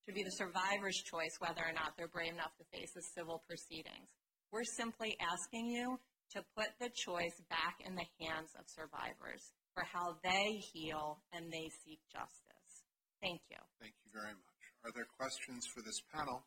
[0.08, 3.44] Should be the survivor's choice whether or not they're brave enough to face a civil
[3.44, 4.08] proceedings.
[4.56, 6.00] We're simply asking you
[6.32, 11.52] to put the choice back in the hands of survivors for how they heal and
[11.52, 12.72] they seek justice.
[13.20, 13.60] Thank you.
[13.84, 14.60] Thank you very much.
[14.88, 16.40] Are there questions for this panel?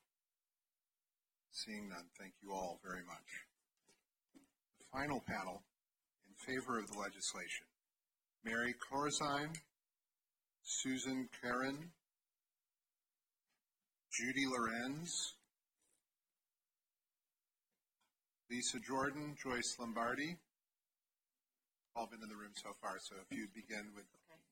[1.53, 3.29] Seeing none, thank you all very much.
[4.81, 5.61] The final panel
[6.25, 7.69] in favor of the legislation
[8.41, 9.53] Mary Corzine,
[10.65, 11.93] Susan Karen,
[14.11, 15.35] Judy Lorenz,
[18.51, 20.37] Lisa Jordan, Joyce Lombardi.
[21.95, 24.05] All been in the room so far, so if you'd begin with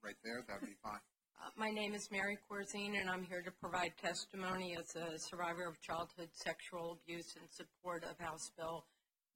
[0.04, 1.00] right there, that'd be fine.
[1.42, 5.66] Uh, my name is Mary Corzine, and I'm here to provide testimony as a survivor
[5.66, 8.84] of childhood sexual abuse in support of House Bill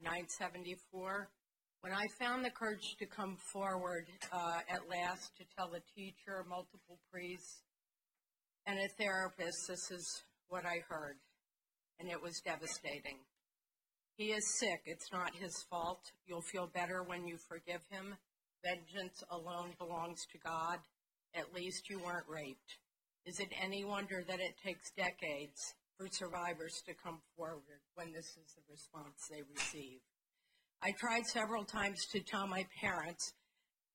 [0.03, 1.31] 974.
[1.81, 6.47] When I found the courage to come forward uh, at last to tell a teacher,
[6.49, 7.63] multiple priests,
[8.67, 11.17] and a therapist, this is what I heard,
[11.99, 13.19] and it was devastating.
[14.17, 14.83] He is sick.
[14.85, 16.13] It's not his fault.
[16.27, 18.15] You'll feel better when you forgive him.
[18.65, 20.79] Vengeance alone belongs to God.
[21.35, 22.79] At least you weren't raped.
[23.25, 28.27] Is it any wonder that it takes decades for survivors to come forward when this
[28.37, 30.01] is the response they receive?
[30.83, 33.33] I tried several times to tell my parents,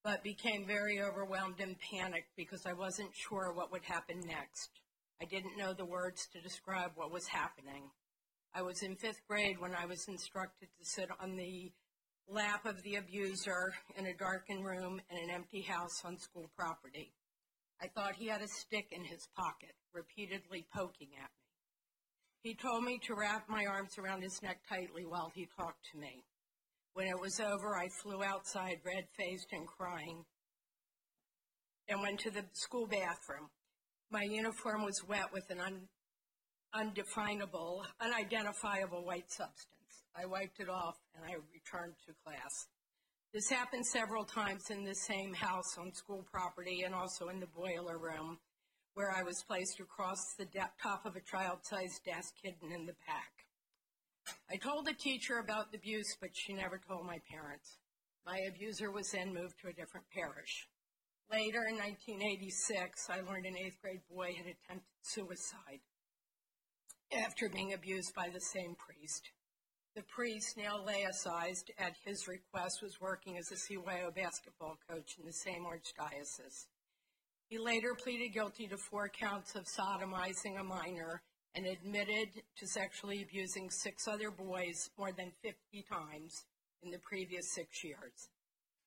[0.07, 4.69] but became very overwhelmed and panicked because I wasn't sure what would happen next.
[5.21, 7.89] I didn't know the words to describe what was happening.
[8.55, 11.73] I was in fifth grade when I was instructed to sit on the
[12.29, 17.11] lap of the abuser in a darkened room in an empty house on school property.
[17.81, 21.31] I thought he had a stick in his pocket, repeatedly poking at
[22.43, 22.49] me.
[22.49, 25.99] He told me to wrap my arms around his neck tightly while he talked to
[25.99, 26.23] me.
[26.97, 30.25] When it was over, I flew outside, red faced and crying,
[31.87, 33.51] and went to the school bathroom.
[34.09, 35.89] My uniform was wet with an un-
[36.73, 40.05] undefinable, unidentifiable white substance.
[40.15, 42.65] I wiped it off and I returned to class.
[43.31, 47.53] This happened several times in the same house on school property and also in the
[47.55, 48.39] boiler room,
[48.95, 52.87] where I was placed across the de- top of a child sized desk hidden in
[52.87, 53.36] the back.
[54.49, 57.77] I told the teacher about the abuse, but she never told my parents.
[58.25, 60.67] My abuser was then moved to a different parish.
[61.31, 65.81] Later, in 1986, I learned an eighth grade boy had attempted suicide
[67.11, 69.31] after being abused by the same priest.
[69.95, 75.25] The priest, now laicized at his request, was working as a CYO basketball coach in
[75.25, 76.67] the same archdiocese.
[77.49, 81.23] He later pleaded guilty to four counts of sodomizing a minor
[81.57, 86.45] and admitted to sexually abusing six other boys more than 50 times
[86.83, 88.29] in the previous six years.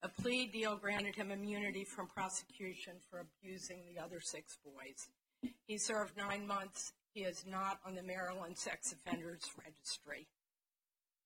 [0.04, 5.52] A plea deal granted him immunity from prosecution for abusing the other six boys.
[5.66, 6.92] He served nine months.
[7.12, 10.28] He is not on the Maryland Sex Offenders Registry.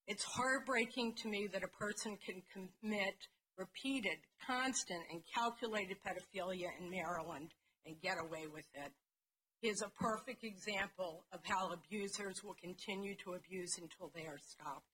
[0.07, 3.15] It's heartbreaking to me that a person can commit
[3.59, 7.51] repeated, constant, and calculated pedophilia in Maryland
[7.87, 8.93] and get away with it.
[9.65, 14.85] Is a perfect example of how abusers will continue to abuse until they are stopped.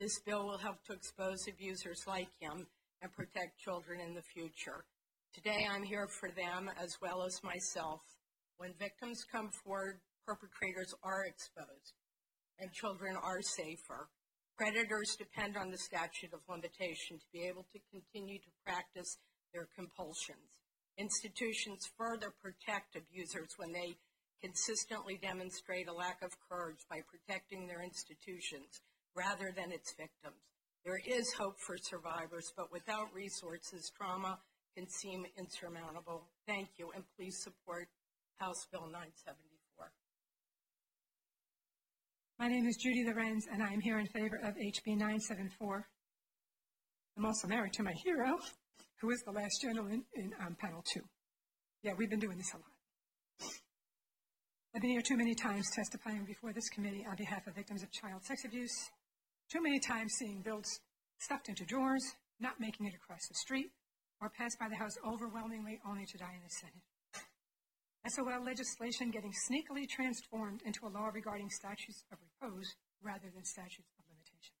[0.00, 2.66] This bill will help to expose abusers like him
[3.00, 4.82] and protect children in the future.
[5.32, 8.02] Today I'm here for them as well as myself.
[8.56, 11.94] When victims come forward, perpetrators are exposed
[12.58, 14.10] and children are safer.
[14.58, 19.18] Predators depend on the statute of limitation to be able to continue to practice
[19.54, 20.58] their compulsions.
[20.98, 23.94] Institutions further protect abusers when they
[24.42, 28.80] consistently demonstrate a lack of courage by protecting their institutions
[29.14, 30.38] rather than its victims.
[30.84, 34.38] There is hope for survivors, but without resources, trauma
[34.76, 36.28] can seem insurmountable.
[36.46, 37.88] Thank you, and please support
[38.36, 39.90] House Bill 974.
[42.38, 45.88] My name is Judy Lorenz, and I am here in favor of HB 974.
[47.16, 48.38] I'm also married to my hero,
[49.00, 51.02] who is the last gentleman in um, panel two.
[51.82, 52.77] Yeah, we've been doing this a lot.
[54.74, 57.90] I've been here too many times testifying before this committee on behalf of victims of
[57.90, 58.90] child sex abuse,
[59.50, 60.80] too many times seeing bills
[61.18, 62.04] stuffed into drawers,
[62.38, 63.72] not making it across the street,
[64.20, 66.84] or passed by the House overwhelmingly only to die in the Senate.
[68.06, 73.88] SOL legislation getting sneakily transformed into a law regarding statutes of repose rather than statutes
[73.98, 74.52] of limitations.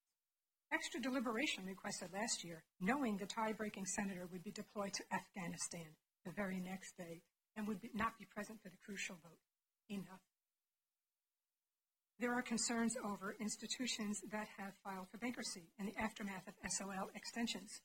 [0.72, 5.94] Extra deliberation requested last year, knowing the tie-breaking senator would be deployed to Afghanistan
[6.24, 7.20] the very next day
[7.56, 9.38] and would be, not be present for the crucial vote.
[9.88, 10.20] Enough.
[12.20, 17.10] There are concerns over institutions that have filed for bankruptcy in the aftermath of SOL
[17.14, 17.80] extensions.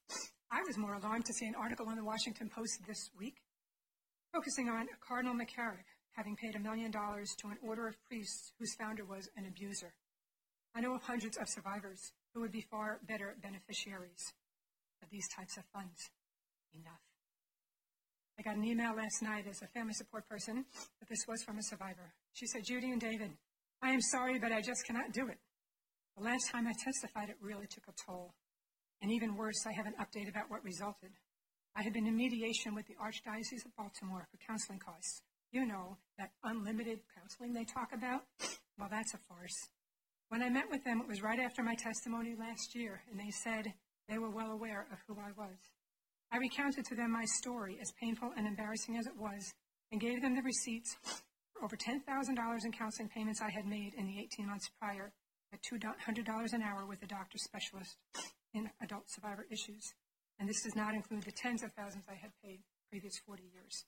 [0.52, 3.38] I was more alarmed to see an article in the Washington Post this week
[4.34, 8.74] focusing on Cardinal McCarrick having paid a million dollars to an order of priests whose
[8.76, 9.94] founder was an abuser.
[10.76, 14.34] I know of hundreds of survivors who would be far better beneficiaries
[15.04, 16.10] of these types of funds.
[16.74, 17.13] Enough.
[18.38, 20.66] I got an email last night as a family support person
[21.00, 22.14] that this was from a survivor.
[22.34, 23.32] She said, Judy and David,
[23.82, 25.38] I am sorry, but I just cannot do it.
[26.18, 28.34] The last time I testified, it really took a toll.
[29.02, 31.12] And even worse, I have an update about what resulted.
[31.76, 35.22] I had been in mediation with the Archdiocese of Baltimore for counseling costs.
[35.52, 38.24] You know, that unlimited counseling they talk about?
[38.80, 39.70] Well, that's a farce.
[40.30, 43.30] When I met with them, it was right after my testimony last year, and they
[43.30, 43.74] said
[44.10, 45.58] they were well aware of who I was.
[46.34, 49.54] I recounted to them my story, as painful and embarrassing as it was,
[49.92, 50.98] and gave them the receipts
[51.54, 52.02] for over $10,000
[52.66, 55.14] in counseling payments I had made in the 18 months prior
[55.54, 57.98] at $200 an hour with a doctor specialist
[58.52, 59.94] in adult survivor issues.
[60.40, 63.86] And this does not include the tens of thousands I had paid previous 40 years.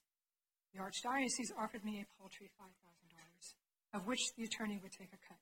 [0.72, 5.42] The Archdiocese offered me a paltry $5,000, of which the attorney would take a cut.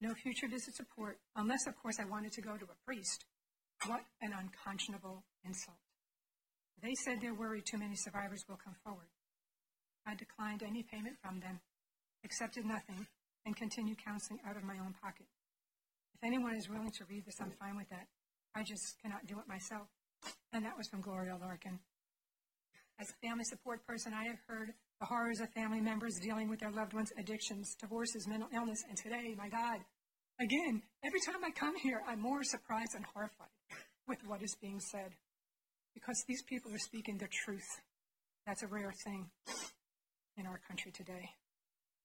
[0.00, 3.26] No future visit support, unless, of course, I wanted to go to a priest.
[3.86, 5.81] What an unconscionable insult.
[6.82, 9.06] They said they're worried too many survivors will come forward.
[10.04, 11.60] I declined any payment from them,
[12.24, 13.06] accepted nothing,
[13.46, 15.26] and continued counseling out of my own pocket.
[16.14, 18.06] If anyone is willing to read this, I'm fine with that.
[18.54, 19.86] I just cannot do it myself.
[20.52, 21.78] And that was from Gloria Larkin.
[22.98, 26.60] As a family support person, I have heard the horrors of family members dealing with
[26.60, 29.78] their loved ones' addictions, divorces, mental illness, and today, my God,
[30.40, 33.54] again, every time I come here, I'm more surprised and horrified
[34.06, 35.14] with what is being said
[35.94, 37.80] because these people are speaking the truth.
[38.46, 39.30] That's a rare thing
[40.36, 41.30] in our country today.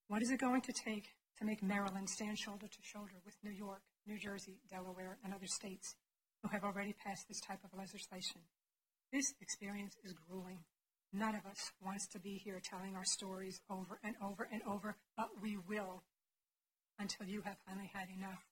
[0.07, 1.05] What is it going to take
[1.39, 5.47] to make Maryland stand shoulder to shoulder with New York, New Jersey, Delaware, and other
[5.47, 5.95] states
[6.41, 8.41] who have already passed this type of legislation?
[9.11, 10.59] This experience is grueling.
[11.13, 14.97] None of us wants to be here telling our stories over and over and over,
[15.15, 16.03] but we will
[16.99, 18.43] until you have finally had enough.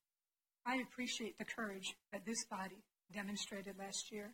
[0.65, 2.83] I appreciate the courage that this body
[3.13, 4.33] demonstrated last year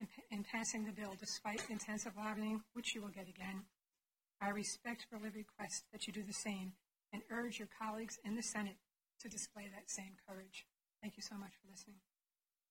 [0.00, 3.62] in, in passing the bill despite intensive lobbying, which you will get again.
[4.40, 6.72] I respectfully request that you do the same
[7.12, 8.76] and urge your colleagues in the Senate
[9.20, 10.66] to display that same courage.
[11.02, 11.98] Thank you so much for listening.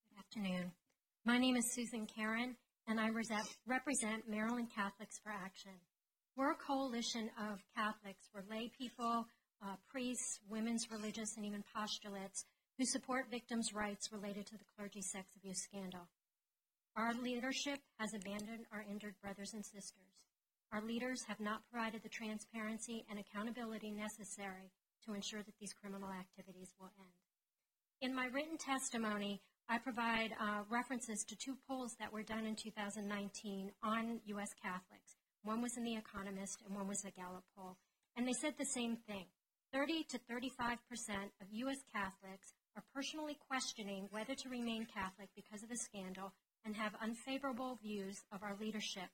[0.09, 0.71] Good afternoon.
[1.25, 2.55] My name is Susan Karen,
[2.87, 5.75] and I represent Maryland Catholics for Action.
[6.37, 9.25] We're a coalition of Catholics, we're lay people,
[9.61, 12.45] uh, priests, women's religious, and even postulates
[12.77, 16.07] who support victims' rights related to the clergy sex abuse scandal.
[16.97, 20.17] Our leadership has abandoned our injured brothers and sisters.
[20.73, 24.71] Our leaders have not provided the transparency and accountability necessary
[25.05, 27.13] to ensure that these criminal activities will end.
[28.01, 32.55] In my written testimony, I provide uh, references to two polls that were done in
[32.55, 34.49] 2019 on U.S.
[34.59, 35.17] Catholics.
[35.43, 37.77] One was in The Economist and one was a Gallup poll.
[38.15, 39.25] And they said the same thing.
[39.71, 41.77] 30 to 35 percent of U.S.
[41.93, 46.33] Catholics are personally questioning whether to remain Catholic because of the scandal
[46.67, 49.07] and have unfavorable views of our leadership.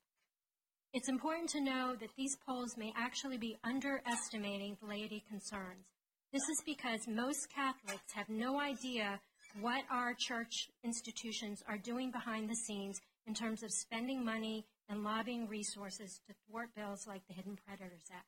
[0.92, 5.86] It's important to know that these polls may actually be underestimating the laity concerns.
[6.32, 9.22] This is because most Catholics have no idea
[9.62, 15.04] what our church institutions are doing behind the scenes in terms of spending money and
[15.04, 18.26] lobbying resources to thwart bills like the Hidden Predators Act.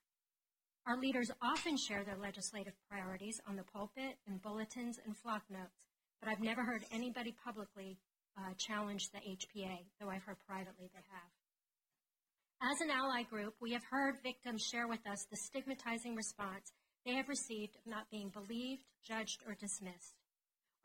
[0.85, 5.81] Our leaders often share their legislative priorities on the pulpit, in bulletins, and flock notes,
[6.21, 7.97] but I've never heard anybody publicly
[8.37, 12.71] uh, challenge the HPA, though I've heard privately they have.
[12.71, 16.71] As an ally group, we have heard victims share with us the stigmatizing response
[17.05, 20.15] they have received of not being believed, judged, or dismissed,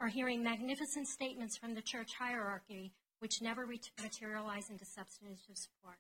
[0.00, 3.66] or hearing magnificent statements from the church hierarchy which never
[4.02, 5.96] materialize into substantive support.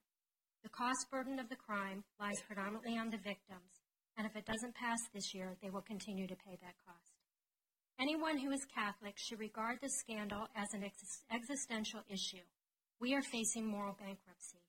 [0.62, 3.80] The cost burden of the crime lies predominantly on the victims,
[4.16, 7.09] and if it doesn't pass this year, they will continue to pay that cost.
[8.00, 12.40] Anyone who is Catholic should regard this scandal as an ex- existential issue.
[12.98, 14.62] We are facing moral bankruptcy.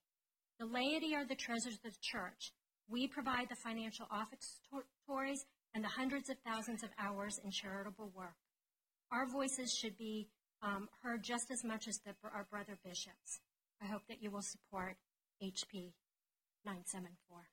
[0.59, 2.51] The laity are the treasures of the church.
[2.89, 8.35] We provide the financial offertories and the hundreds of thousands of hours in charitable work.
[9.13, 10.27] Our voices should be
[10.61, 13.39] um, heard just as much as the, our brother bishops.
[13.81, 14.97] I hope that you will support
[15.41, 15.93] HP
[16.65, 17.50] 974.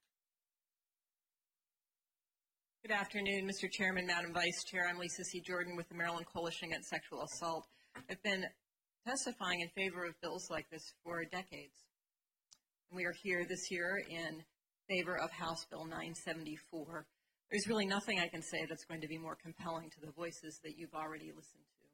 [2.88, 3.70] Good afternoon, Mr.
[3.70, 4.88] Chairman, Madam Vice Chair.
[4.88, 5.42] I'm Lisa C.
[5.42, 7.66] Jordan with the Maryland Coalition Against Sexual Assault.
[8.08, 8.46] I've been
[9.06, 11.84] testifying in favor of bills like this for decades.
[12.90, 14.42] We are here this year in
[14.88, 17.04] favor of House Bill 974.
[17.50, 20.58] There's really nothing I can say that's going to be more compelling to the voices
[20.64, 21.84] that you've already listened to.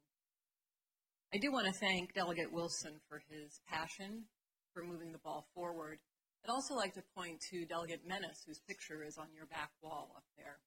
[1.35, 4.31] I do want to thank Delegate Wilson for his passion
[4.73, 5.99] for moving the ball forward.
[6.45, 10.13] I'd also like to point to Delegate Menace, whose picture is on your back wall
[10.15, 10.59] up there,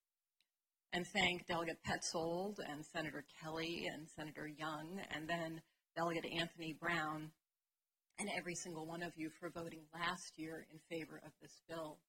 [0.98, 5.62] and thank Delegate Petzold and Senator Kelly and Senator Young, and then
[5.96, 7.30] Delegate Anthony Brown,
[8.18, 12.00] and every single one of you for voting last year in favor of this bill.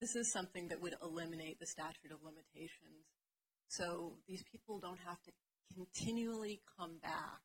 [0.00, 3.02] This is something that would eliminate the statute of limitations.
[3.66, 5.32] So these people don't have to
[5.74, 7.42] continually come back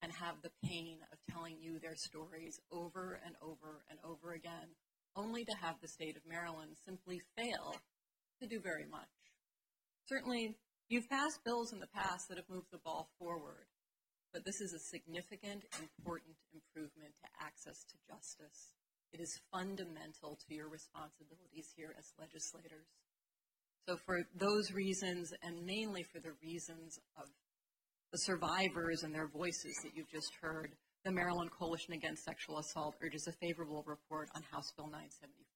[0.00, 4.72] and have the pain of telling you their stories over and over and over again,
[5.14, 7.76] only to have the state of Maryland simply fail
[8.40, 9.19] to do very much.
[10.10, 10.56] Certainly,
[10.88, 13.70] you've passed bills in the past that have moved the ball forward,
[14.32, 18.74] but this is a significant, important improvement to access to justice.
[19.12, 22.90] It is fundamental to your responsibilities here as legislators.
[23.86, 27.30] So, for those reasons, and mainly for the reasons of
[28.10, 32.96] the survivors and their voices that you've just heard, the Maryland Coalition Against Sexual Assault
[33.00, 35.49] urges a favorable report on House Bill 974.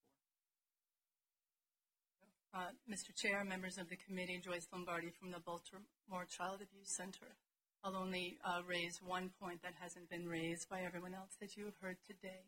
[2.54, 3.10] Uh, Mr.
[3.16, 7.34] Chair, members of the committee, Joyce Lombardi from the Baltimore Child Abuse Center.
[7.82, 11.64] I'll only uh, raise one point that hasn't been raised by everyone else that you
[11.64, 12.46] have heard today,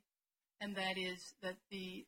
[0.61, 2.07] and that is that the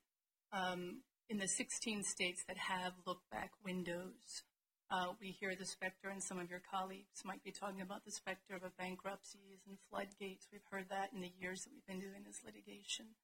[0.55, 4.47] um, in the 16 states that have look-back windows,
[4.95, 8.15] uh, we hear the specter, and some of your colleagues might be talking about the
[8.15, 10.47] specter of bankruptcies and floodgates.
[10.53, 13.19] We've heard that in the years that we've been doing this litigation.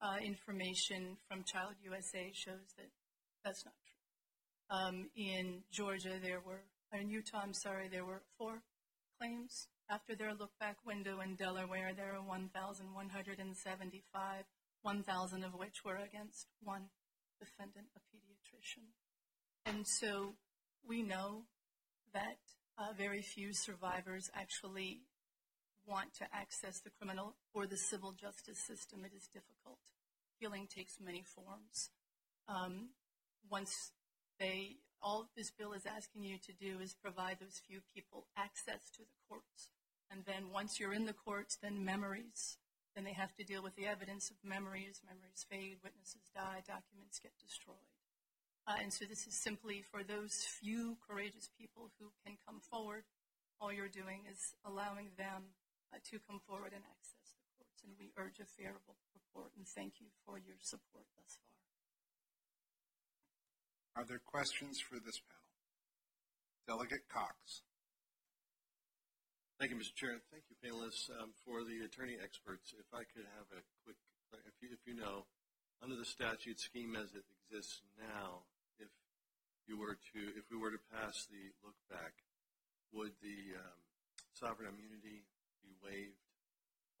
[0.00, 2.88] Uh, information from Child USA shows that
[3.44, 3.95] that's not true.
[4.70, 6.62] Um, in Georgia, there were,
[6.92, 8.62] in Utah, I'm sorry, there were four
[9.18, 11.20] claims after their look back window.
[11.20, 14.44] In Delaware, there were 1,175,
[14.82, 16.90] 1,000 of which were against one
[17.38, 18.90] defendant, a pediatrician.
[19.64, 20.34] And so
[20.86, 21.46] we know
[22.12, 22.38] that
[22.78, 25.02] uh, very few survivors actually
[25.86, 29.04] want to access the criminal or the civil justice system.
[29.04, 29.78] It is difficult.
[30.38, 31.90] Healing takes many forms.
[32.48, 32.90] Um,
[33.50, 33.92] once
[34.38, 38.90] they, all this bill is asking you to do is provide those few people access
[38.96, 39.70] to the courts.
[40.10, 42.58] And then once you're in the courts, then memories.
[42.94, 45.02] Then they have to deal with the evidence of memories.
[45.04, 47.92] Memories fade, witnesses die, documents get destroyed.
[48.66, 53.04] Uh, and so this is simply for those few courageous people who can come forward.
[53.60, 55.54] All you're doing is allowing them
[55.94, 57.84] uh, to come forward and access the courts.
[57.86, 61.65] And we urge a favorable report and thank you for your support thus far.
[63.96, 65.48] Are there questions for this panel?
[66.68, 67.64] Delegate Cox.
[69.56, 69.96] Thank you, Mr.
[69.96, 70.20] Chair.
[70.28, 72.76] Thank you, panelists, um, for the attorney experts.
[72.76, 73.96] If I could have a quick,
[74.44, 75.24] if you, if you know,
[75.80, 78.44] under the statute scheme as it exists now,
[78.76, 78.92] if
[79.64, 82.20] you were to, if we were to pass the look back,
[82.92, 83.80] would the um,
[84.36, 85.24] sovereign immunity
[85.64, 86.20] be waived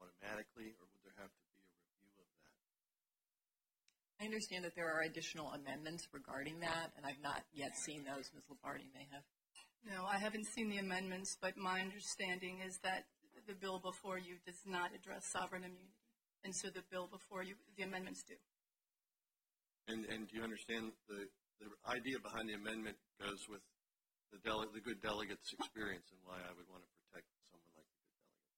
[0.00, 2.56] automatically, or would there have to be a review of that?
[4.20, 8.30] I understand that there are additional amendments regarding that, and I've not yet seen those.
[8.34, 8.44] Ms.
[8.48, 9.22] Lombardi may have.
[9.84, 13.04] No, I haven't seen the amendments, but my understanding is that
[13.46, 15.94] the bill before you does not address sovereign immunity.
[16.44, 18.34] And so the bill before you, the amendments do.
[19.86, 21.28] And, and do you understand the
[21.60, 23.64] the idea behind the amendment goes with
[24.32, 27.88] the, dele- the good delegate's experience and why I would want to protect someone like
[27.88, 28.52] the good delegate.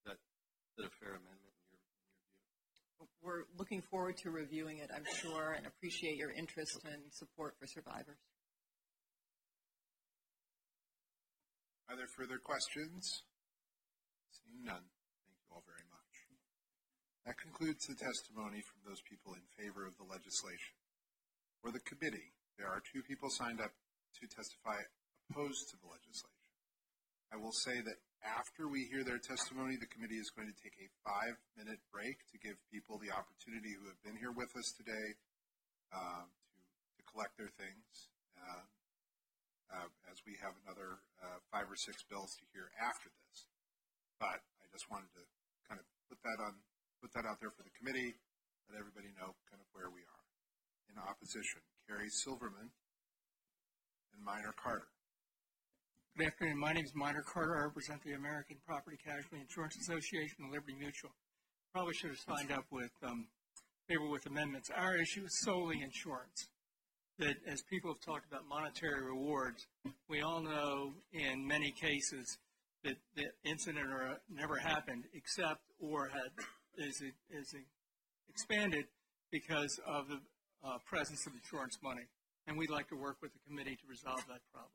[0.00, 2.24] Is that, is that a fair amendment in your, in your
[3.04, 3.09] view?
[3.22, 7.66] We're looking forward to reviewing it, I'm sure, and appreciate your interest and support for
[7.66, 8.16] survivors.
[11.90, 13.22] Are there further questions?
[14.32, 14.88] Seeing none,
[15.26, 16.12] thank you all very much.
[17.26, 20.80] That concludes the testimony from those people in favor of the legislation.
[21.60, 23.76] For the committee, there are two people signed up
[24.16, 24.80] to testify
[25.28, 26.39] opposed to the legislation.
[27.30, 30.74] I will say that after we hear their testimony, the committee is going to take
[30.82, 34.74] a five minute break to give people the opportunity who have been here with us
[34.74, 35.08] today
[35.94, 36.60] um, to,
[36.98, 38.10] to collect their things.
[38.34, 38.66] Uh,
[39.70, 43.46] uh, as we have another uh, five or six bills to hear after this.
[44.18, 45.22] But I just wanted to
[45.70, 46.58] kind of put that on,
[46.98, 48.18] put that out there for the committee,
[48.66, 50.24] let everybody know kind of where we are
[50.90, 52.74] in opposition, Cary Silverman
[54.10, 54.90] and Minor Carter.
[56.20, 56.58] Good afternoon.
[56.58, 57.56] My name is Minor Carter.
[57.56, 61.12] I represent the American Property Casualty Insurance Association and Liberty Mutual.
[61.72, 63.24] Probably should have signed up with um,
[63.88, 64.68] favor with amendments.
[64.76, 66.50] Our issue is solely insurance.
[67.20, 69.66] that as people have talked about monetary rewards,
[70.10, 72.36] we all know in many cases
[72.84, 76.32] that the incident or never happened except or had
[76.76, 77.54] is is
[78.28, 78.84] expanded
[79.32, 80.20] because of the
[80.68, 82.04] uh, presence of insurance money.
[82.46, 84.72] And we'd like to work with the committee to resolve that problem.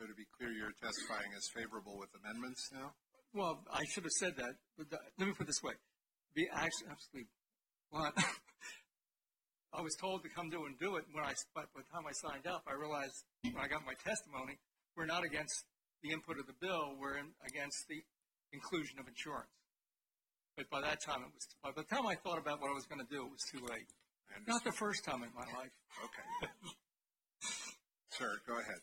[0.00, 2.96] So to be clear, you're testifying as favorable with amendments now?
[3.36, 4.56] Well, I should have said that.
[4.80, 5.76] But the- let me put it this way:
[6.32, 7.28] be actually, absolutely
[7.92, 8.16] blunt.
[9.76, 11.04] I was told to come do and do it.
[11.12, 13.92] When I, but by the time I signed up, I realized when I got my
[13.92, 14.56] testimony,
[14.96, 15.68] we're not against
[16.02, 16.96] the input of the bill.
[16.96, 18.00] We're in, against the
[18.56, 19.52] inclusion of insurance.
[20.56, 21.44] But by that time, it was.
[21.60, 23.60] By the time I thought about what I was going to do, it was too
[23.68, 23.92] late.
[24.48, 25.76] Not the first time in my life.
[26.08, 26.48] Okay.
[28.16, 28.80] Sir, go ahead.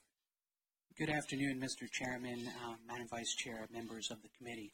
[0.97, 1.87] Good afternoon, Mr.
[1.91, 4.71] Chairman, uh, Madam Vice Chair, members of the committee.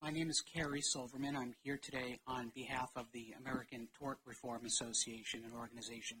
[0.00, 1.36] My name is Cary Silverman.
[1.36, 6.16] I'm here today on behalf of the American Tort Reform Association, an organization,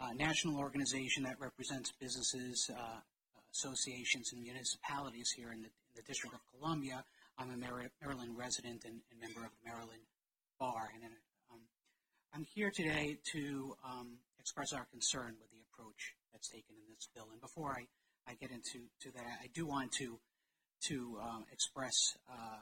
[0.00, 3.00] a national organization that represents businesses, uh,
[3.50, 7.02] associations, and municipalities here in the, in the District of Columbia.
[7.38, 10.04] I'm a Maryland resident and, and, member of the Maryland
[10.60, 10.90] Bar.
[10.94, 11.04] And
[11.50, 11.60] um,
[12.34, 17.08] I'm here today to um, express our concern with the approach that's taken in this
[17.14, 17.28] bill.
[17.32, 17.86] And before I
[18.28, 20.18] I get into to that, I do want to
[20.86, 22.60] to um, express uh, uh,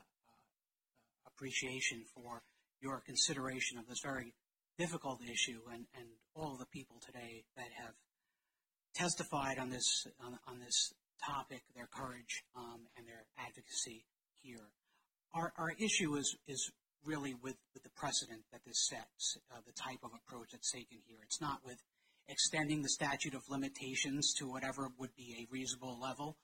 [1.26, 2.42] appreciation for
[2.80, 4.32] your consideration of this very
[4.78, 7.94] difficult issue and, and all the people today that have
[8.94, 10.92] testified on this on, on this
[11.24, 14.04] topic, their courage um, and their advocacy
[14.42, 14.70] here.
[15.34, 16.70] Our, our issue is is
[17.04, 20.98] really with, with the precedent that this sets, uh, the type of approach that's taken
[21.06, 21.18] here.
[21.22, 21.78] It's not with
[22.28, 26.36] extending the statute of limitations to whatever would be a reasonable level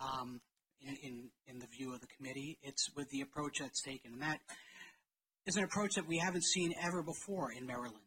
[0.00, 0.40] um,
[0.80, 2.58] in, in, in the view of the committee.
[2.62, 4.12] It's with the approach that's taken.
[4.14, 4.40] And that
[5.46, 8.00] is an approach that we haven't seen ever before in Maryland.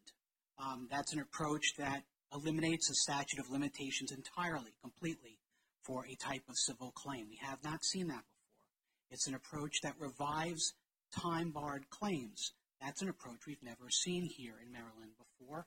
[0.58, 2.04] Um, that's an approach that
[2.34, 5.40] eliminates the statute of limitations entirely, completely,
[5.82, 7.28] for a type of civil claim.
[7.30, 9.10] We have not seen that before.
[9.12, 10.74] It's an approach that revives
[11.18, 12.52] time barred claims.
[12.82, 15.66] That's an approach we've never seen here in Maryland before.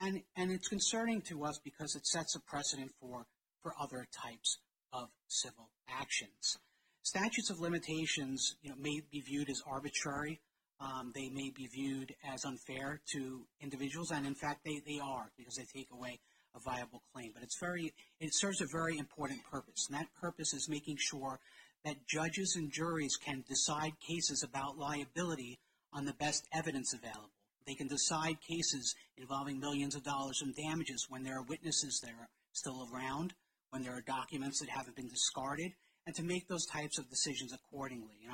[0.00, 3.26] And, and it's concerning to us because it sets a precedent for,
[3.62, 4.58] for other types
[4.92, 6.58] of civil actions.
[7.02, 10.40] Statutes of limitations you know, may be viewed as arbitrary.
[10.80, 15.30] Um, they may be viewed as unfair to individuals, and in fact, they, they are
[15.38, 16.18] because they take away
[16.54, 17.30] a viable claim.
[17.32, 21.38] But it's very, it serves a very important purpose, and that purpose is making sure
[21.84, 25.58] that judges and juries can decide cases about liability
[25.92, 27.30] on the best evidence available.
[27.66, 32.10] They can decide cases involving millions of dollars in damages when there are witnesses that
[32.10, 33.34] are still around,
[33.70, 35.72] when there are documents that haven't been discarded,
[36.06, 38.14] and to make those types of decisions accordingly.
[38.22, 38.30] You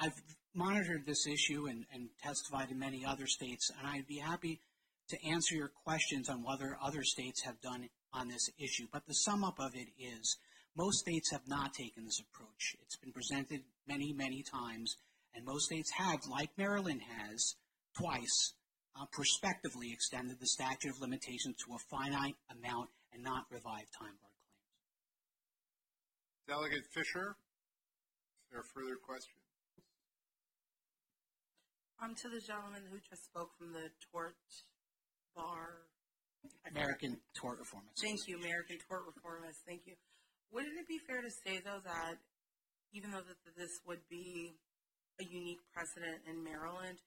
[0.00, 0.14] i have
[0.54, 4.60] monitored this issue and, and testified in many other states, and I'd be happy
[5.10, 8.86] to answer your questions on whether other states have done on this issue.
[8.92, 10.36] But the sum up of it is
[10.76, 12.76] most states have not taken this approach.
[12.82, 14.96] It's been presented many, many times,
[15.34, 17.56] and most states have, like Maryland has,
[17.96, 18.54] twice
[18.96, 24.16] uh, prospectively extended the statute of limitations to a finite amount and not revive time
[24.18, 24.70] barred claims.
[26.46, 29.38] Delegate Fisher, is there further questions?
[32.00, 34.34] Um, to the gentleman who just spoke from the tort
[35.36, 35.84] bar.
[36.64, 37.92] American Tort Reformers.
[38.00, 39.60] Thank you, American Tort Reformers.
[39.68, 39.92] Thank you.
[40.48, 42.16] Wouldn't it be fair to say, though, that
[42.96, 44.56] even though that this would be
[45.20, 46.98] a unique precedent in Maryland,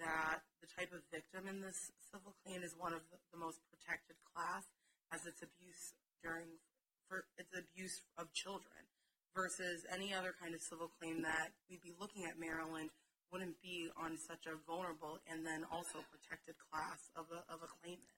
[0.00, 4.16] that the type of victim in this civil claim is one of the, most protected
[4.34, 4.68] class
[5.12, 6.60] as it's abuse during
[7.08, 8.84] for its abuse of children
[9.32, 12.90] versus any other kind of civil claim that we'd be looking at Maryland
[13.32, 17.70] wouldn't be on such a vulnerable and then also protected class of a, of a
[17.80, 18.10] claimant.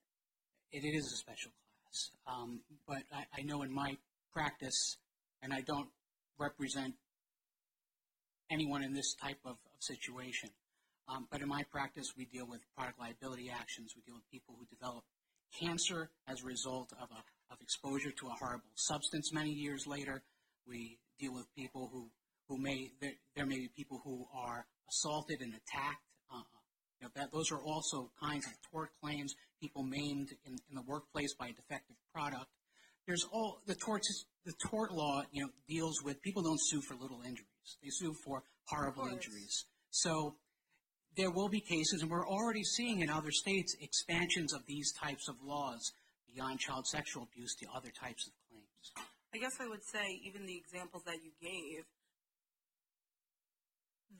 [0.71, 2.09] It is a special class.
[2.25, 3.95] Um, but I, I know in my
[4.33, 4.97] practice,
[5.41, 5.89] and I don't
[6.39, 6.95] represent
[8.51, 10.49] anyone in this type of, of situation,
[11.07, 13.93] um, but in my practice, we deal with product liability actions.
[13.95, 15.03] We deal with people who develop
[15.59, 20.23] cancer as a result of, a, of exposure to a horrible substance many years later.
[20.67, 22.09] We deal with people who,
[22.47, 26.03] who may, there, there may be people who are assaulted and attacked.
[26.33, 26.41] Uh,
[26.99, 30.83] you know, that, those are also kinds of tort claims, people maimed in, in the
[30.87, 32.47] workplace by a defective product.
[33.05, 34.01] There's all, the tort,
[34.45, 37.77] the tort law, you know, deals with, people don't sue for little injuries.
[37.83, 39.65] They sue for horrible injuries.
[39.89, 40.35] So
[41.15, 45.27] there will be cases, and we're already seeing in other states expansions of these types
[45.27, 45.91] of laws
[46.33, 49.07] beyond child sexual abuse to other types of claims.
[49.33, 51.85] I guess I would say, even the examples that you gave,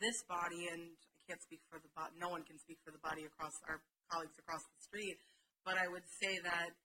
[0.01, 3.01] this body, and I can't speak for the body, no one can speak for the
[3.01, 5.17] body across our colleagues across the street,
[5.65, 6.75] But I would say that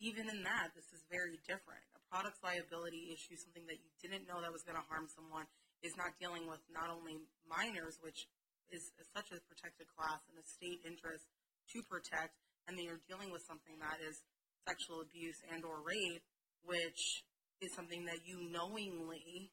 [0.00, 1.84] even in that, this is very different.
[1.94, 5.44] A products liability issue, something that you didn't know that was going to harm someone,
[5.84, 8.26] is not dealing with not only minors, which
[8.72, 11.24] is such a protected class and a state interest
[11.72, 12.36] to protect,
[12.68, 14.20] and then you're dealing with something that is
[14.64, 16.24] sexual abuse and or rape,
[16.64, 17.24] which
[17.60, 19.52] is something that you knowingly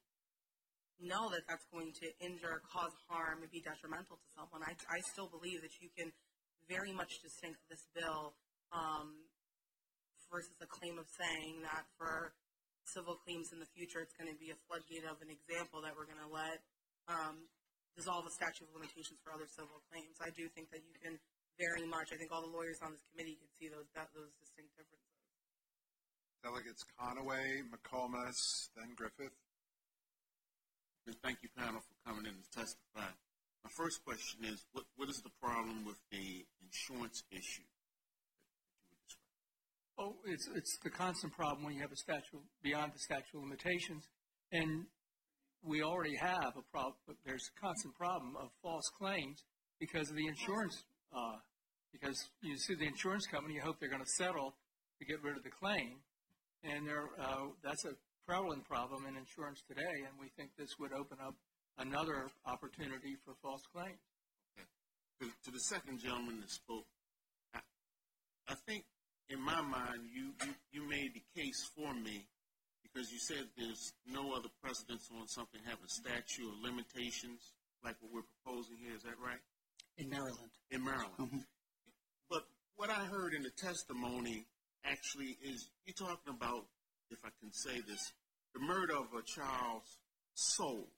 [1.00, 4.62] know that that's going to injure, cause harm, and be detrimental to someone.
[4.62, 6.14] I, I still believe that you can
[6.70, 8.38] very much distinct this bill
[8.70, 9.26] um,
[10.30, 12.32] versus a claim of saying that for
[12.86, 15.92] civil claims in the future, it's going to be a floodgate of an example that
[15.94, 16.62] we're going to let
[17.10, 17.46] um,
[17.96, 20.16] dissolve a statute of limitations for other civil claims.
[20.20, 21.20] I do think that you can
[21.60, 24.32] very much, I think all the lawyers on this committee can see those, that, those
[24.40, 25.12] distinct differences.
[26.40, 29.36] Delegates Conaway, McComas, then Griffith.
[31.22, 33.10] Thank you, panel, for coming in to testify.
[33.62, 37.66] My first question is, what, what is the problem with the insurance issue?
[39.98, 43.42] Oh, it's, it's the constant problem when you have a statute, beyond the statute of
[43.42, 44.08] limitations.
[44.50, 44.86] And
[45.64, 46.94] we already have a problem,
[47.24, 49.44] there's a constant problem of false claims
[49.78, 50.84] because of the insurance,
[51.14, 51.36] uh,
[51.92, 54.54] because you see the insurance company, you hope they're going to settle
[54.98, 55.98] to get rid of the claim.
[56.64, 57.94] And there, uh, that's a
[58.26, 61.34] prevalent problem in insurance today, and we think this would open up
[61.78, 63.98] another opportunity for false claims.
[65.20, 66.86] To, to the second gentleman that spoke,
[67.54, 67.60] I,
[68.48, 68.82] I think
[69.28, 72.26] in my mind, you, you, you made the case for me
[72.92, 77.52] because you said there's no other precedence on something having a statute of limitations
[77.84, 78.94] like what we're proposing here.
[78.94, 79.40] Is that right?
[79.98, 80.52] In Maryland.
[80.70, 81.16] In Maryland.
[81.20, 81.44] Mm-hmm.
[82.28, 82.44] But
[82.76, 84.46] what I heard in the testimony
[84.84, 86.66] actually is you're talking about,
[87.10, 88.12] if I can say this,
[88.54, 89.98] the murder of a child's
[90.34, 90.88] soul,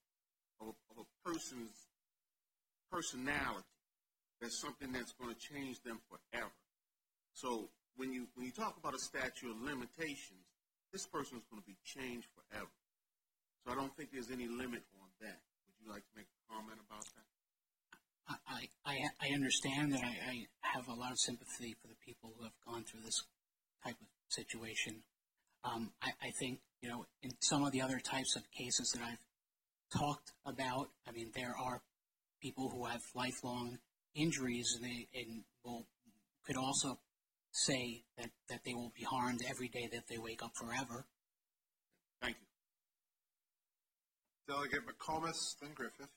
[0.61, 1.86] of, of a person's
[2.90, 3.66] personality.
[4.40, 6.53] That's something that's going to change them forever.
[7.32, 10.53] So when you when you talk about a statute of limitations,
[10.95, 12.70] this person is going to be changed forever.
[13.66, 15.42] So I don't think there's any limit on that.
[15.66, 17.26] Would you like to make a comment about that?
[18.47, 22.30] I, I, I understand that I, I have a lot of sympathy for the people
[22.38, 23.20] who have gone through this
[23.82, 25.03] type of situation.
[25.64, 29.03] Um, I, I think, you know, in some of the other types of cases that
[29.03, 31.82] I've talked about, I mean, there are
[32.40, 33.78] people who have lifelong
[34.14, 35.86] injuries and they and will
[36.47, 36.99] could also
[37.55, 41.07] say that, that they won't be harmed every day that they wake up forever.
[42.20, 42.46] Thank you.
[44.55, 46.09] Delegate McComas, then Griffith.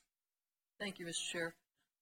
[0.80, 1.32] Thank you, Mr.
[1.32, 1.56] Chair.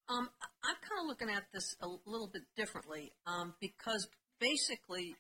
[0.08, 0.30] Um,
[0.64, 4.08] I'm kind of looking at this a little bit differently um, because
[4.40, 5.16] basically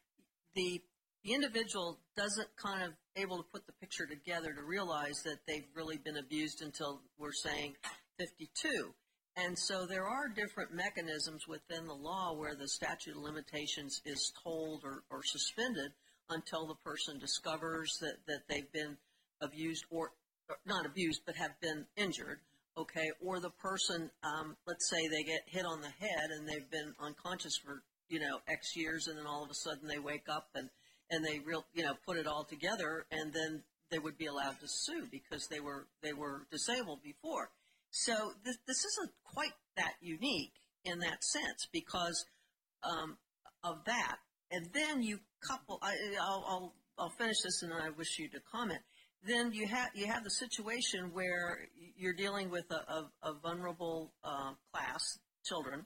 [0.55, 0.81] the,
[1.23, 5.67] the individual doesn't kind of able to put the picture together to realize that they've
[5.75, 7.75] really been abused until we're saying
[8.19, 8.93] 52.
[9.37, 14.31] And so there are different mechanisms within the law where the statute of limitations is
[14.43, 15.91] tolled or, or suspended
[16.29, 18.97] until the person discovers that, that they've been
[19.41, 20.11] abused or,
[20.49, 22.39] or not abused but have been injured
[22.77, 26.69] okay, or the person, um, let's say they get hit on the head and they've
[26.69, 30.27] been unconscious for, you know, X years and then all of a sudden they wake
[30.29, 30.69] up and,
[31.09, 34.59] and they real, you know, put it all together and then they would be allowed
[34.59, 37.49] to sue because they were, they were disabled before.
[37.95, 42.25] So this, this isn't quite that unique in that sense because
[42.83, 43.17] um,
[43.63, 44.17] of that.
[44.51, 48.29] And then you couple, I, I'll, I'll, I'll finish this and then I wish you
[48.29, 48.81] to comment
[49.25, 51.67] then you have you have the situation where
[51.97, 55.01] you're dealing with a, a, a vulnerable uh, class,
[55.43, 55.85] children,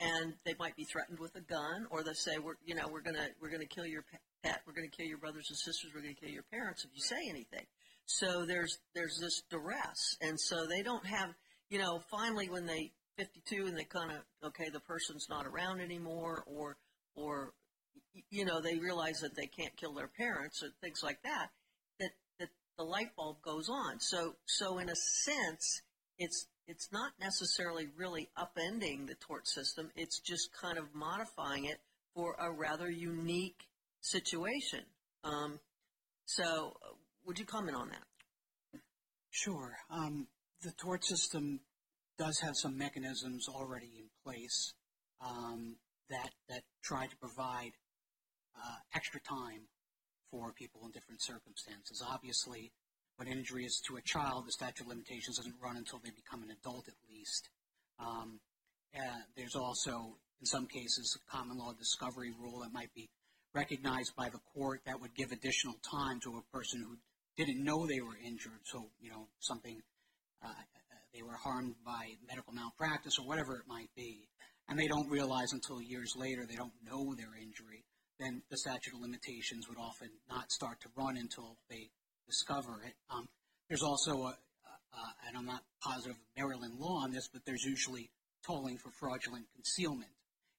[0.00, 3.00] and they might be threatened with a gun, or they say, "We're you know we're
[3.02, 4.04] gonna we're gonna kill your
[4.42, 7.00] pet, we're gonna kill your brothers and sisters, we're gonna kill your parents if you
[7.00, 7.66] say anything."
[8.06, 11.30] So there's there's this duress, and so they don't have
[11.68, 15.80] you know finally when they 52 and they kind of okay the person's not around
[15.80, 16.76] anymore, or
[17.14, 17.52] or
[18.30, 21.50] you know they realize that they can't kill their parents or things like that
[21.98, 22.48] that that
[22.78, 24.00] the light bulb goes on.
[24.00, 25.82] So, so in a sense,
[26.18, 29.90] it's it's not necessarily really upending the tort system.
[29.94, 31.78] It's just kind of modifying it
[32.14, 33.68] for a rather unique
[34.00, 34.80] situation.
[35.22, 35.60] Um,
[36.24, 36.74] so,
[37.26, 38.80] would you comment on that?
[39.30, 39.76] Sure.
[39.90, 40.28] Um,
[40.62, 41.60] the tort system
[42.18, 44.72] does have some mechanisms already in place
[45.20, 45.76] um,
[46.08, 47.72] that that try to provide
[48.56, 49.68] uh, extra time
[50.30, 52.02] for people in different circumstances.
[52.08, 52.72] Obviously,
[53.16, 56.42] when injury is to a child, the statute of limitations doesn't run until they become
[56.42, 57.48] an adult at least.
[57.98, 58.40] Um,
[58.96, 63.08] uh, there's also, in some cases, a common law discovery rule that might be
[63.54, 66.96] recognized by the court that would give additional time to a person who
[67.36, 68.60] didn't know they were injured.
[68.64, 69.82] So, you know, something,
[70.44, 70.48] uh,
[71.14, 74.28] they were harmed by medical malpractice or whatever it might be.
[74.68, 77.84] and they don't realize until years later they don't know their injury,
[78.18, 81.90] then the statute of limitations would often not start to run until they
[82.26, 82.94] discover it.
[83.10, 83.28] Um,
[83.68, 84.34] there's also a,
[84.96, 88.10] uh, and I'm not positive of Maryland law on this, but there's usually
[88.46, 90.10] tolling for fraudulent concealment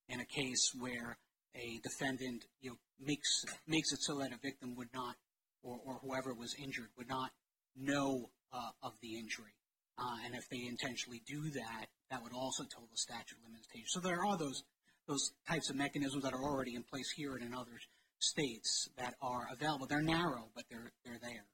[0.09, 1.17] in a case where
[1.55, 5.15] a defendant you know, makes makes it so that a victim would not,
[5.63, 7.31] or, or whoever was injured would not
[7.75, 9.53] know uh, of the injury.
[9.99, 13.89] Uh, and if they intentionally do that, that would also toll the statute of limitations.
[13.89, 14.63] So there are those
[15.07, 17.79] those types of mechanisms that are already in place here and in other
[18.19, 19.87] states that are available.
[19.87, 21.45] They're narrow, but they're they're there.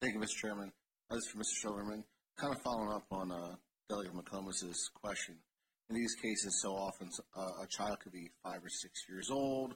[0.00, 0.36] Thank you, Mr.
[0.40, 0.72] Chairman.
[1.10, 1.60] Uh, this is for Mr.
[1.62, 2.04] Silverman.
[2.38, 3.54] Kind of following up on uh,
[3.88, 5.36] Delegate McComas' question.
[5.90, 9.74] In these cases, so often uh, a child could be five or six years old,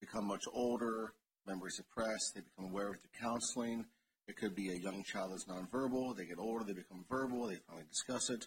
[0.00, 1.14] become much older,
[1.46, 3.84] memory suppressed, they become aware of the counseling.
[4.28, 7.58] It could be a young child that's nonverbal, they get older, they become verbal, they
[7.66, 8.46] finally discuss it.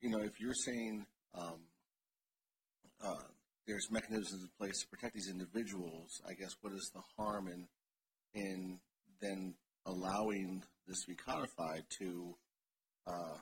[0.00, 1.60] You know, if you're saying um,
[3.04, 3.14] uh,
[3.66, 7.66] there's mechanisms in place to protect these individuals, I guess what is the harm in
[8.34, 8.78] in
[9.20, 9.54] then
[9.86, 12.34] allowing this to be codified to
[13.06, 13.36] uh,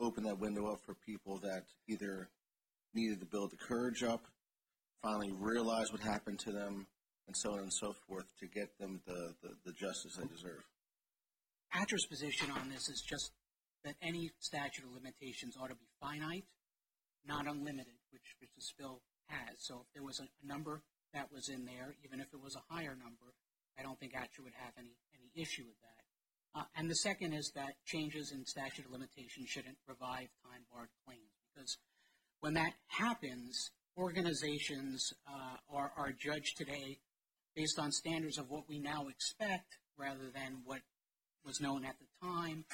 [0.00, 2.28] open that window up for people that either
[2.94, 4.26] needed to build the courage up,
[5.02, 6.86] finally realize what happened to them,
[7.26, 10.64] and so on and so forth to get them the, the, the justice they deserve.
[11.74, 13.32] ATRA's position on this is just
[13.84, 16.44] that any statute of limitations ought to be finite,
[17.26, 18.22] not unlimited, which,
[18.54, 19.56] this bill has.
[19.58, 20.82] So if there was a, a number
[21.14, 23.34] that was in there, even if it was a higher number,
[23.78, 26.60] I don't think ATRA would have any, any issue with that.
[26.60, 30.90] Uh, and the second is that changes in statute of limitations shouldn't revive time barred
[31.06, 31.78] claims because
[32.40, 36.98] when that happens, organizations uh, are, are judged today
[37.54, 40.80] based on standards of what we now expect rather than what
[41.44, 42.64] was known at the time.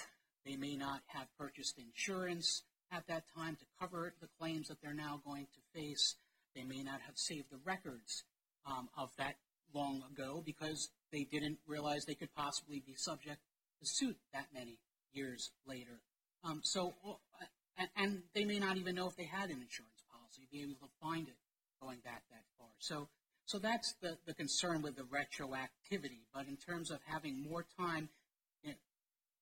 [0.45, 2.62] They may not have purchased insurance
[2.93, 6.16] at that time to cover the claims that they're now going to face.
[6.55, 8.24] They may not have saved the records
[8.66, 9.37] um, of that
[9.74, 13.39] long ago because they didn't realize they could possibly be subject
[13.81, 14.79] to suit that many
[15.12, 16.01] years later.
[16.45, 20.49] Um, so, uh, and they may not even know if they had an insurance policy,
[20.51, 21.37] be able to find it
[21.81, 22.68] going back that far.
[22.79, 23.09] So,
[23.49, 26.20] so that's the, the concern with the retroactivity.
[26.34, 28.11] But in terms of having more time,
[28.62, 28.76] you know,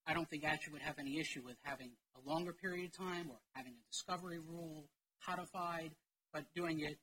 [0.07, 3.26] I don't think ATRA would have any issue with having a longer period of time
[3.28, 4.84] or having a discovery rule
[5.26, 5.90] codified,
[6.32, 6.98] but doing it,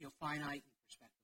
[0.00, 1.22] you know, finite and perspective.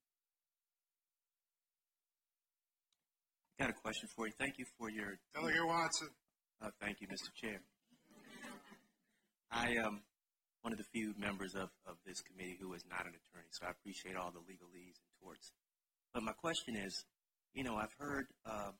[3.59, 4.33] I got a question for you.
[4.39, 5.19] Thank you for your.
[5.35, 6.09] Delegate Watson.
[6.63, 7.35] Uh, thank you, Mr.
[7.35, 7.61] Chair.
[9.51, 10.03] I am
[10.63, 13.67] one of the few members of, of this committee who is not an attorney, so
[13.67, 15.53] I appreciate all the legalese and torts.
[16.15, 17.05] But my question is,
[17.55, 18.71] you know, I've heard uh,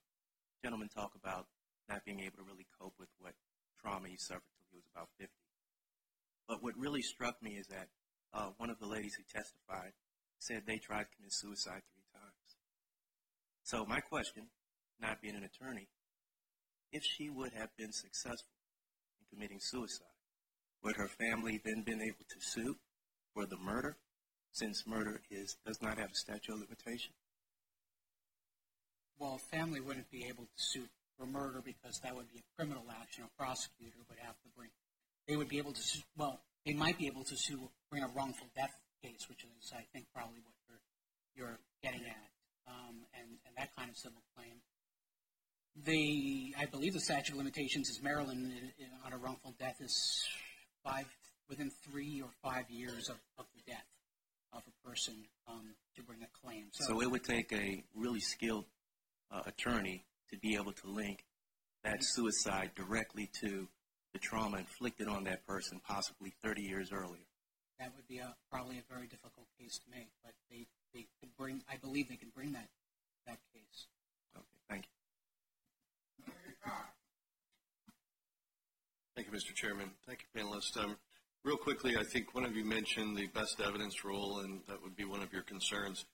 [0.63, 1.47] gentlemen talk about
[1.89, 3.33] not being able to really cope with what
[3.81, 5.33] trauma he suffered till he was about 50.
[6.49, 7.89] But what really struck me is that
[8.35, 9.93] uh, one of the ladies who testified
[10.39, 12.57] said they tried to commit suicide three times.
[13.63, 14.45] So my question
[15.01, 15.89] not being an attorney,
[16.93, 18.57] if she would have been successful
[19.21, 20.07] in committing suicide,
[20.83, 22.77] would her family then been able to sue
[23.35, 23.97] for the murder,
[24.57, 27.13] since murder is does not have a statute of limitation?
[29.19, 30.89] Well, family wouldn't be able to sue
[31.19, 33.25] for murder because that would be a criminal action.
[33.25, 34.71] A prosecutor would have to bring.
[35.29, 36.01] They would be able to sue.
[36.17, 39.85] Well, they might be able to sue, bring a wrongful death case, which is, I
[39.93, 40.81] think, probably what you're,
[41.37, 42.29] you're getting at,
[42.69, 44.57] um, and, and that kind of civil claim.
[45.85, 48.53] The, I believe the statute of limitations is Maryland
[49.05, 50.25] on a wrongful death is
[50.83, 51.07] five,
[51.49, 53.85] within three or five years of, of the death
[54.53, 55.15] of a person
[55.49, 56.67] um, to bring a claim.
[56.73, 58.67] So, so, it would take a really skilled
[59.31, 61.25] uh, attorney to be able to link
[61.85, 63.69] that suicide directly to
[64.13, 67.27] the trauma inflicted on that person possibly 30 years earlier.
[67.79, 71.37] That would be a, probably a very difficult case to make, but they, they could
[71.37, 72.69] bring, I believe they can bring that,
[73.27, 73.87] that case.
[74.35, 74.97] Okay, thank you.
[79.15, 79.55] Thank you, Mr.
[79.55, 79.91] Chairman.
[80.07, 80.77] Thank you, panelists.
[80.83, 80.97] Um,
[81.47, 84.97] real quickly, I think one of you mentioned the best evidence rule, and that would
[84.97, 86.05] be one of your concerns.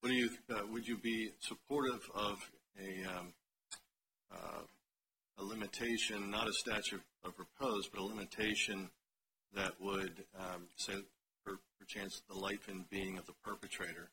[0.00, 2.38] What do you, uh, would you be supportive of
[2.76, 3.32] a, um,
[4.34, 4.62] uh,
[5.38, 8.90] a limitation, not a statute of repose, but a limitation
[9.54, 10.94] that would um, say,
[11.46, 14.10] per, chance, the life and being of the perpetrator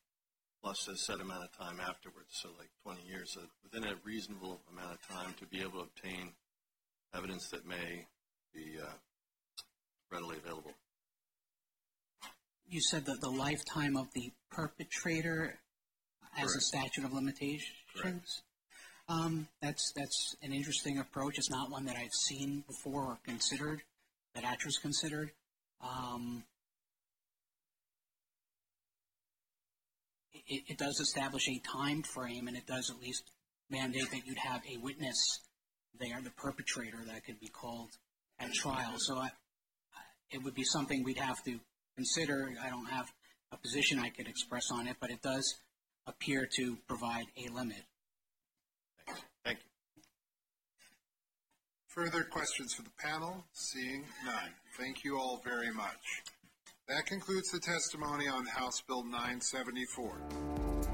[0.62, 4.94] plus a set amount of time afterwards, so like 20 years, within a reasonable amount
[4.94, 6.34] of time to be able to obtain
[7.16, 8.06] evidence that may
[8.54, 8.94] be uh,
[10.12, 10.72] readily available.
[12.70, 15.60] You said that the lifetime of the perpetrator
[16.34, 16.58] has Correct.
[16.58, 18.42] a statute of limitations.
[19.10, 21.38] Um, that's that's an interesting approach.
[21.38, 23.82] It's not one that I've seen before or considered,
[24.36, 25.32] that ATRA's considered.
[25.82, 26.44] Um,
[30.34, 33.32] it, it, does establish a time frame, and it does at least
[33.70, 35.40] mandate that you'd have a witness
[36.00, 37.90] there, the perpetrator that could be called
[38.40, 38.96] at trial.
[38.98, 39.30] So I,
[40.32, 41.60] it would be something we'd have to
[41.96, 42.54] consider.
[42.64, 43.12] I don't have
[43.52, 45.56] a position I could express on it, but it does
[46.06, 47.84] appear to provide a limit.
[49.44, 50.02] Thank you.
[51.88, 53.46] Further questions for the panel?
[53.54, 54.52] Seeing none.
[54.78, 56.24] Thank you all very much.
[56.88, 60.87] That concludes the testimony on House Bill 974.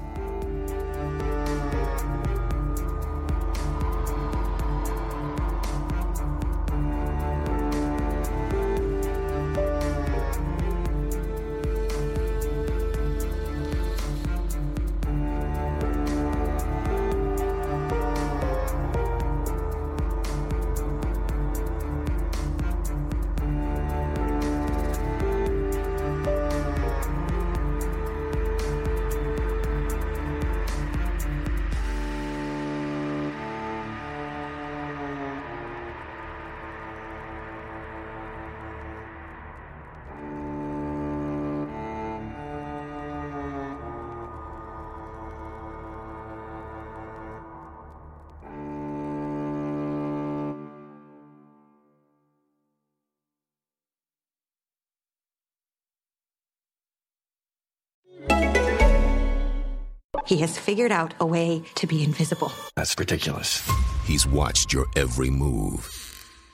[60.26, 62.52] He has figured out a way to be invisible.
[62.76, 63.62] That's ridiculous.
[64.04, 65.86] He's watched your every move.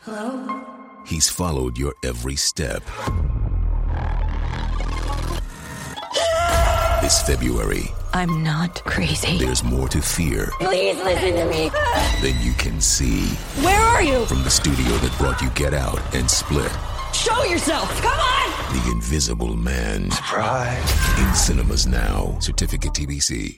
[0.01, 0.61] Hello?
[1.07, 2.83] He's followed your every step.
[7.01, 9.39] This February, I'm not crazy.
[9.39, 11.71] there's more to fear Please listen to me.
[12.21, 13.29] than you can see.
[13.65, 14.27] Where are you?
[14.27, 16.71] From the studio that brought you Get Out and Split,
[17.15, 17.89] Show yourself.
[18.03, 18.40] Come on.
[18.73, 20.13] The Invisible Man.
[20.13, 21.19] Surprise!
[21.19, 22.37] In cinemas now.
[22.39, 23.57] Certificate TBC.